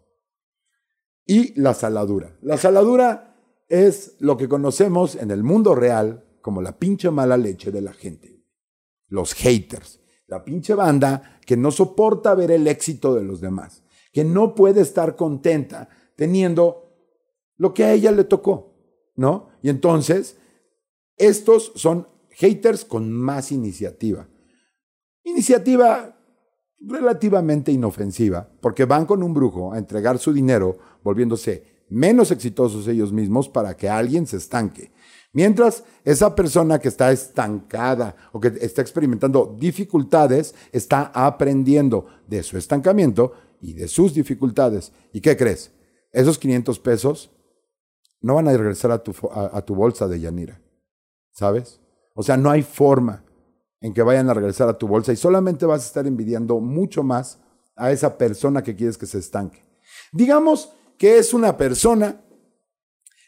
Y 1.24 1.60
la 1.60 1.72
saladura. 1.72 2.36
La 2.42 2.56
saladura 2.56 3.36
es 3.68 4.16
lo 4.18 4.36
que 4.36 4.48
conocemos 4.48 5.14
en 5.14 5.30
el 5.30 5.44
mundo 5.44 5.76
real 5.76 6.24
como 6.42 6.62
la 6.62 6.76
pinche 6.80 7.12
mala 7.12 7.36
leche 7.36 7.70
de 7.70 7.82
la 7.82 7.92
gente. 7.92 8.35
Los 9.08 9.34
haters. 9.34 10.00
La 10.26 10.44
pinche 10.44 10.74
banda 10.74 11.40
que 11.46 11.56
no 11.56 11.70
soporta 11.70 12.34
ver 12.34 12.50
el 12.50 12.66
éxito 12.66 13.14
de 13.14 13.22
los 13.22 13.40
demás. 13.40 13.84
Que 14.12 14.24
no 14.24 14.54
puede 14.54 14.80
estar 14.80 15.16
contenta 15.16 15.88
teniendo 16.16 16.82
lo 17.56 17.72
que 17.72 17.84
a 17.84 17.92
ella 17.92 18.12
le 18.12 18.24
tocó. 18.24 18.74
¿No? 19.14 19.48
Y 19.62 19.70
entonces, 19.70 20.36
estos 21.16 21.72
son 21.74 22.08
haters 22.30 22.84
con 22.84 23.10
más 23.10 23.50
iniciativa. 23.50 24.28
Iniciativa 25.24 26.16
relativamente 26.78 27.72
inofensiva, 27.72 28.48
porque 28.60 28.84
van 28.84 29.06
con 29.06 29.22
un 29.22 29.32
brujo 29.32 29.72
a 29.72 29.78
entregar 29.78 30.18
su 30.18 30.32
dinero, 30.32 30.78
volviéndose 31.02 31.84
menos 31.88 32.30
exitosos 32.30 32.86
ellos 32.88 33.12
mismos 33.12 33.48
para 33.48 33.76
que 33.76 33.88
alguien 33.88 34.26
se 34.26 34.36
estanque. 34.36 34.92
Mientras 35.36 35.84
esa 36.02 36.34
persona 36.34 36.78
que 36.78 36.88
está 36.88 37.12
estancada 37.12 38.16
o 38.32 38.40
que 38.40 38.54
está 38.58 38.80
experimentando 38.80 39.54
dificultades 39.60 40.54
está 40.72 41.12
aprendiendo 41.12 42.06
de 42.26 42.42
su 42.42 42.56
estancamiento 42.56 43.34
y 43.60 43.74
de 43.74 43.86
sus 43.86 44.14
dificultades. 44.14 44.92
¿Y 45.12 45.20
qué 45.20 45.36
crees? 45.36 45.72
Esos 46.10 46.38
500 46.38 46.78
pesos 46.78 47.30
no 48.22 48.36
van 48.36 48.48
a 48.48 48.56
regresar 48.56 48.90
a 48.92 49.02
tu, 49.02 49.12
a, 49.30 49.60
tu 49.60 49.74
bolsa 49.74 50.08
de 50.08 50.20
Yanira. 50.20 50.58
¿Sabes? 51.32 51.82
O 52.14 52.22
sea, 52.22 52.38
no 52.38 52.50
hay 52.50 52.62
forma 52.62 53.22
en 53.82 53.92
que 53.92 54.00
vayan 54.00 54.30
a 54.30 54.34
regresar 54.34 54.70
a 54.70 54.78
tu 54.78 54.88
bolsa 54.88 55.12
y 55.12 55.16
solamente 55.16 55.66
vas 55.66 55.82
a 55.82 55.86
estar 55.86 56.06
envidiando 56.06 56.60
mucho 56.60 57.02
más 57.02 57.40
a 57.76 57.92
esa 57.92 58.16
persona 58.16 58.62
que 58.62 58.74
quieres 58.74 58.96
que 58.96 59.04
se 59.04 59.18
estanque. 59.18 59.62
Digamos 60.12 60.72
que 60.96 61.18
es 61.18 61.34
una 61.34 61.58
persona 61.58 62.22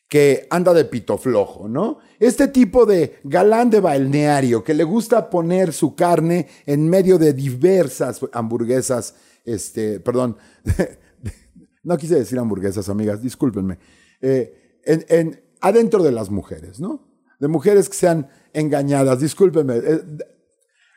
que 0.08 0.46
anda 0.50 0.72
de 0.72 0.86
pito 0.86 1.18
flojo, 1.18 1.68
¿no? 1.68 1.98
Este 2.18 2.48
tipo 2.48 2.86
de 2.86 3.20
galán 3.24 3.68
de 3.68 3.80
balneario 3.80 4.64
que 4.64 4.74
le 4.74 4.84
gusta 4.84 5.28
poner 5.28 5.72
su 5.72 5.94
carne 5.94 6.48
en 6.64 6.88
medio 6.88 7.18
de 7.18 7.34
diversas 7.34 8.20
hamburguesas, 8.32 9.14
este, 9.44 10.00
perdón, 10.00 10.36
no 11.82 11.96
quise 11.98 12.14
decir 12.14 12.38
hamburguesas, 12.38 12.88
amigas, 12.88 13.22
discúlpenme, 13.22 13.78
eh, 14.22 14.80
en, 14.84 15.42
adentro 15.60 16.02
de 16.02 16.12
las 16.12 16.30
mujeres, 16.30 16.80
¿no? 16.80 17.06
De 17.38 17.48
mujeres 17.48 17.88
que 17.88 17.96
sean 17.96 18.28
engañadas, 18.52 19.20
discúlpenme. 19.20 19.76
Eh, 19.76 20.00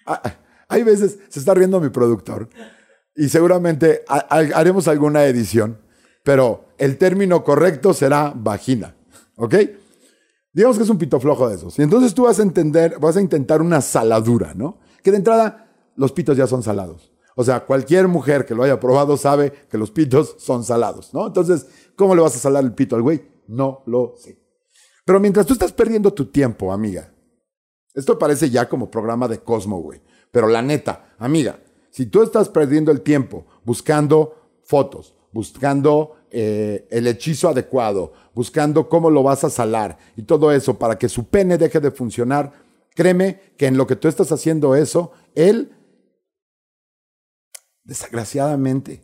ah, 0.07 0.21
hay 0.69 0.83
veces, 0.83 1.19
se 1.27 1.39
está 1.39 1.53
riendo 1.53 1.81
mi 1.81 1.89
productor, 1.89 2.49
y 3.15 3.27
seguramente 3.27 4.03
haremos 4.07 4.87
alguna 4.87 5.25
edición, 5.25 5.81
pero 6.23 6.69
el 6.77 6.97
término 6.97 7.43
correcto 7.43 7.93
será 7.93 8.33
vagina, 8.35 8.95
¿ok? 9.41 9.55
Digamos 10.53 10.77
que 10.77 10.83
es 10.83 10.89
un 10.89 10.97
pito 10.97 11.19
flojo 11.19 11.49
de 11.49 11.55
esos. 11.55 11.77
Y 11.79 11.81
entonces 11.81 12.13
tú 12.13 12.23
vas 12.23 12.39
a 12.39 12.43
entender, 12.43 12.99
vas 12.99 13.17
a 13.17 13.21
intentar 13.21 13.61
una 13.61 13.81
saladura, 13.81 14.53
¿no? 14.53 14.79
Que 15.03 15.11
de 15.11 15.17
entrada 15.17 15.91
los 15.95 16.11
pitos 16.11 16.37
ya 16.37 16.45
son 16.45 16.61
salados. 16.61 17.11
O 17.35 17.43
sea, 17.43 17.65
cualquier 17.65 18.07
mujer 18.07 18.45
que 18.45 18.53
lo 18.53 18.63
haya 18.63 18.79
probado 18.79 19.17
sabe 19.17 19.51
que 19.69 19.77
los 19.77 19.89
pitos 19.89 20.35
son 20.37 20.63
salados, 20.63 21.13
¿no? 21.13 21.27
Entonces, 21.27 21.65
¿cómo 21.95 22.13
le 22.13 22.21
vas 22.21 22.35
a 22.35 22.39
salar 22.39 22.63
el 22.63 22.73
pito 22.73 22.95
al 22.95 23.01
güey? 23.01 23.21
No 23.47 23.81
lo 23.87 24.13
sé. 24.17 24.37
Pero 25.05 25.19
mientras 25.19 25.45
tú 25.45 25.53
estás 25.53 25.71
perdiendo 25.71 26.13
tu 26.13 26.25
tiempo, 26.25 26.71
amiga, 26.71 27.11
esto 27.95 28.19
parece 28.19 28.49
ya 28.49 28.69
como 28.69 28.91
programa 28.91 29.27
de 29.27 29.39
Cosmo, 29.39 29.81
güey. 29.81 30.01
Pero 30.31 30.47
la 30.47 30.61
neta, 30.61 31.15
amiga, 31.17 31.59
si 31.89 32.05
tú 32.05 32.21
estás 32.21 32.49
perdiendo 32.49 32.91
el 32.91 33.01
tiempo 33.01 33.45
buscando 33.63 34.35
fotos, 34.63 35.15
buscando 35.31 36.15
eh, 36.31 36.87
el 36.91 37.07
hechizo 37.07 37.49
adecuado, 37.49 38.13
buscando 38.33 38.89
cómo 38.89 39.09
lo 39.09 39.23
vas 39.23 39.43
a 39.43 39.49
salar 39.49 39.97
y 40.15 40.23
todo 40.23 40.51
eso 40.51 40.77
para 40.77 40.97
que 40.97 41.09
su 41.09 41.27
pene 41.27 41.57
deje 41.57 41.79
de 41.79 41.91
funcionar, 41.91 42.53
créeme 42.95 43.53
que 43.57 43.67
en 43.67 43.77
lo 43.77 43.87
que 43.87 43.95
tú 43.95 44.07
estás 44.07 44.31
haciendo 44.31 44.75
eso, 44.75 45.11
él 45.35 45.71
desgraciadamente, 47.83 49.01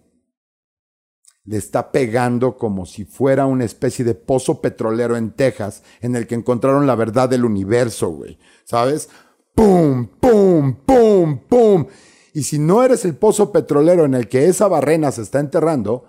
le 1.43 1.57
está 1.57 1.91
pegando 1.91 2.57
como 2.57 2.85
si 2.85 3.05
fuera 3.05 3.45
una 3.45 3.63
especie 3.63 4.03
de 4.03 4.15
pozo 4.15 4.61
petrolero 4.61 5.15
en 5.15 5.31
Texas 5.31 5.83
en 6.01 6.15
el 6.15 6.27
que 6.27 6.35
encontraron 6.35 6.85
la 6.85 6.95
verdad 6.95 7.29
del 7.29 7.45
universo, 7.45 8.09
güey. 8.09 8.37
¿Sabes? 8.65 9.09
¡Pum, 9.55 10.07
pum, 10.19 10.75
pum, 10.85 11.39
pum! 11.47 11.87
Y 12.33 12.43
si 12.43 12.59
no 12.59 12.83
eres 12.83 13.05
el 13.05 13.15
pozo 13.15 13.51
petrolero 13.51 14.03
en 14.05 14.13
el 14.13 14.27
que 14.27 14.47
esa 14.47 14.67
barrena 14.67 15.11
se 15.11 15.21
está 15.21 15.39
enterrando, 15.39 16.05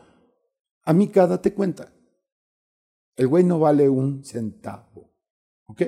a 0.88 0.94
mí 0.94 1.10
date 1.12 1.52
cuenta. 1.52 1.92
El 3.14 3.28
güey 3.28 3.44
no 3.44 3.58
vale 3.58 3.90
un 3.90 4.24
centavo. 4.24 5.12
¿Ok? 5.66 5.82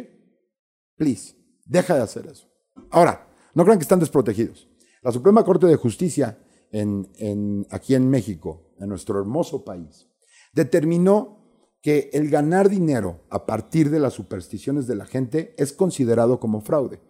Please, 0.95 1.35
deja 1.65 1.95
de 1.95 2.03
hacer 2.03 2.27
eso. 2.27 2.47
Ahora, 2.91 3.27
no 3.55 3.65
crean 3.65 3.79
que 3.79 3.85
están 3.85 3.99
desprotegidos. 3.99 4.69
La 5.01 5.11
Suprema 5.11 5.43
Corte 5.43 5.67
de 5.67 5.77
Justicia 5.77 6.39
en, 6.71 7.67
aquí 7.71 7.95
en 7.95 8.11
México, 8.11 8.75
en 8.79 8.91
nuestro 8.91 9.19
hermoso 9.19 9.65
país, 9.65 10.07
determinó 10.53 11.79
que 11.81 12.11
el 12.13 12.29
ganar 12.29 12.69
dinero 12.69 13.25
a 13.31 13.47
partir 13.47 13.89
de 13.89 14.01
las 14.01 14.13
supersticiones 14.13 14.87
de 14.87 14.97
la 14.97 15.07
gente 15.07 15.55
es 15.57 15.73
considerado 15.73 16.39
como 16.39 16.61
fraude. 16.61 17.01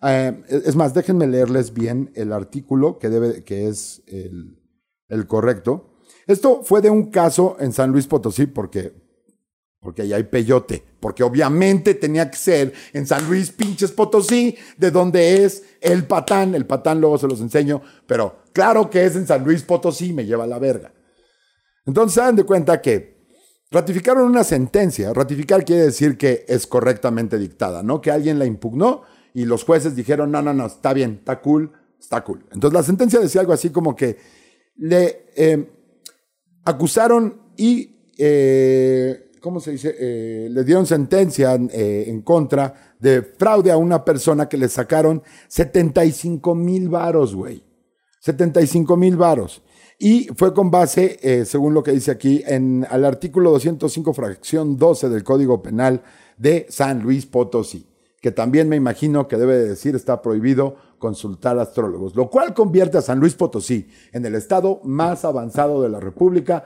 Eh, 0.00 0.44
es 0.48 0.76
más, 0.76 0.94
déjenme 0.94 1.26
leerles 1.26 1.74
bien 1.74 2.12
el 2.14 2.32
artículo 2.32 3.00
que, 3.00 3.08
debe, 3.08 3.42
que 3.42 3.66
es 3.66 4.04
el 4.06 5.26
correcto. 5.26 5.91
Esto 6.26 6.62
fue 6.62 6.80
de 6.80 6.90
un 6.90 7.10
caso 7.10 7.56
en 7.60 7.72
San 7.72 7.90
Luis 7.90 8.06
Potosí, 8.06 8.46
porque 8.46 8.92
porque 9.82 10.02
ahí 10.02 10.12
hay 10.12 10.22
peyote, 10.22 10.82
porque 11.00 11.24
obviamente 11.24 11.94
tenía 11.94 12.30
que 12.30 12.36
ser 12.36 12.72
en 12.92 13.04
San 13.04 13.26
Luis 13.28 13.50
Pinches 13.50 13.90
Potosí, 13.90 14.56
de 14.76 14.92
donde 14.92 15.44
es 15.44 15.64
el 15.80 16.06
patán, 16.06 16.54
el 16.54 16.66
patán 16.66 17.00
luego 17.00 17.18
se 17.18 17.26
los 17.26 17.40
enseño, 17.40 17.82
pero 18.06 18.44
claro 18.52 18.88
que 18.88 19.04
es 19.04 19.16
en 19.16 19.26
San 19.26 19.42
Luis 19.42 19.62
Potosí, 19.64 20.12
me 20.12 20.24
lleva 20.24 20.46
la 20.46 20.60
verga. 20.60 20.94
Entonces 21.84 22.14
se 22.14 22.20
dan 22.20 22.36
de 22.36 22.44
cuenta 22.44 22.80
que 22.80 23.26
ratificaron 23.72 24.24
una 24.24 24.44
sentencia, 24.44 25.12
ratificar 25.12 25.64
quiere 25.64 25.82
decir 25.82 26.16
que 26.16 26.44
es 26.46 26.68
correctamente 26.68 27.36
dictada, 27.36 27.82
¿no? 27.82 28.00
Que 28.00 28.12
alguien 28.12 28.38
la 28.38 28.46
impugnó 28.46 29.02
y 29.34 29.46
los 29.46 29.64
jueces 29.64 29.96
dijeron, 29.96 30.30
no, 30.30 30.42
no, 30.42 30.54
no, 30.54 30.66
está 30.66 30.92
bien, 30.92 31.16
está 31.18 31.40
cool, 31.40 31.72
está 31.98 32.22
cool. 32.22 32.46
Entonces 32.52 32.72
la 32.72 32.84
sentencia 32.84 33.18
decía 33.18 33.40
algo 33.40 33.52
así 33.52 33.70
como 33.70 33.96
que 33.96 34.16
le 34.76 35.26
eh, 35.34 35.81
acusaron 36.64 37.40
y... 37.56 37.96
Eh, 38.18 39.28
¿cómo 39.42 39.60
se 39.60 39.72
dice? 39.72 39.94
Eh, 39.98 40.48
le 40.50 40.64
dieron 40.64 40.86
sentencia 40.86 41.54
eh, 41.54 42.04
en 42.06 42.22
contra 42.22 42.94
de 42.98 43.22
fraude 43.22 43.70
a 43.70 43.76
una 43.76 44.02
persona 44.02 44.48
que 44.48 44.56
le 44.56 44.68
sacaron 44.68 45.22
75 45.48 46.54
mil 46.54 46.88
varos, 46.88 47.34
güey. 47.34 47.62
75 48.20 48.96
mil 48.96 49.16
varos. 49.16 49.62
Y 49.98 50.28
fue 50.36 50.54
con 50.54 50.70
base, 50.70 51.18
eh, 51.22 51.44
según 51.44 51.74
lo 51.74 51.82
que 51.82 51.92
dice 51.92 52.10
aquí, 52.10 52.42
en 52.46 52.86
el 52.90 53.04
artículo 53.04 53.50
205, 53.50 54.14
fracción 54.14 54.76
12 54.76 55.08
del 55.08 55.22
Código 55.24 55.60
Penal 55.60 56.02
de 56.38 56.66
San 56.70 57.02
Luis 57.02 57.26
Potosí, 57.26 57.86
que 58.22 58.30
también 58.30 58.68
me 58.68 58.76
imagino 58.76 59.26
que 59.26 59.36
debe 59.36 59.58
decir 59.58 59.96
está 59.96 60.22
prohibido 60.22 60.76
consultar 60.98 61.58
astrólogos, 61.58 62.14
lo 62.14 62.30
cual 62.30 62.54
convierte 62.54 62.96
a 62.96 63.02
San 63.02 63.18
Luis 63.18 63.34
Potosí 63.34 63.88
en 64.12 64.24
el 64.24 64.36
estado 64.36 64.80
más 64.84 65.24
avanzado 65.24 65.82
de 65.82 65.88
la 65.88 65.98
República, 65.98 66.64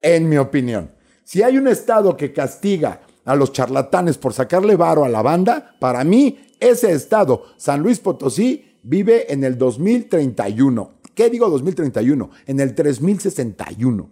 en 0.00 0.28
mi 0.28 0.36
opinión. 0.38 0.90
Si 1.22 1.42
hay 1.42 1.56
un 1.56 1.68
Estado 1.68 2.16
que 2.16 2.32
castiga 2.32 3.02
a 3.24 3.36
los 3.36 3.52
charlatanes 3.52 4.18
por 4.18 4.32
sacarle 4.32 4.74
varo 4.74 5.04
a 5.04 5.08
la 5.08 5.22
banda, 5.22 5.76
para 5.78 6.02
mí 6.02 6.54
ese 6.58 6.92
Estado, 6.92 7.44
San 7.56 7.80
Luis 7.80 8.00
Potosí, 8.00 8.80
vive 8.82 9.32
en 9.32 9.44
el 9.44 9.56
2031. 9.56 10.98
¿Qué 11.14 11.30
digo 11.30 11.48
2031? 11.48 12.30
En 12.46 12.58
el 12.58 12.74
3061. 12.74 14.10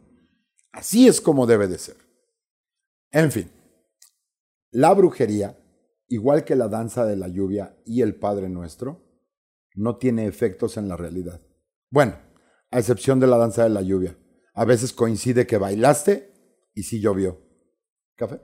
Así 0.72 1.09
es 1.09 1.20
como 1.20 1.46
debe 1.46 1.66
de 1.66 1.79
ser. 1.79 1.96
En 3.11 3.33
fin, 3.33 3.51
la 4.70 4.92
brujería, 4.92 5.57
igual 6.09 6.45
que 6.45 6.57
la 6.57 6.69
danza 6.69 7.05
de 7.05 7.16
la 7.16 7.29
lluvia 7.29 7.77
y 7.85 8.03
el 8.03 8.16
Padre 8.16 8.49
Nuestro, 8.49 9.05
no 9.75 9.99
tiene 9.99 10.27
efectos 10.27 10.77
en 10.77 10.88
la 10.88 10.97
realidad. 10.97 11.40
Bueno, 11.90 12.16
a 12.71 12.79
excepción 12.79 13.21
de 13.21 13.27
la 13.27 13.37
danza 13.37 13.62
de 13.64 13.71
la 13.71 13.83
lluvia. 13.83 14.16
A 14.55 14.64
veces 14.64 14.92
coincide 14.92 15.47
que 15.47 15.59
bailaste 15.59 16.33
y 16.75 16.85
sí 16.85 17.01
llovió. 17.01 17.40
¿Café? 18.16 18.40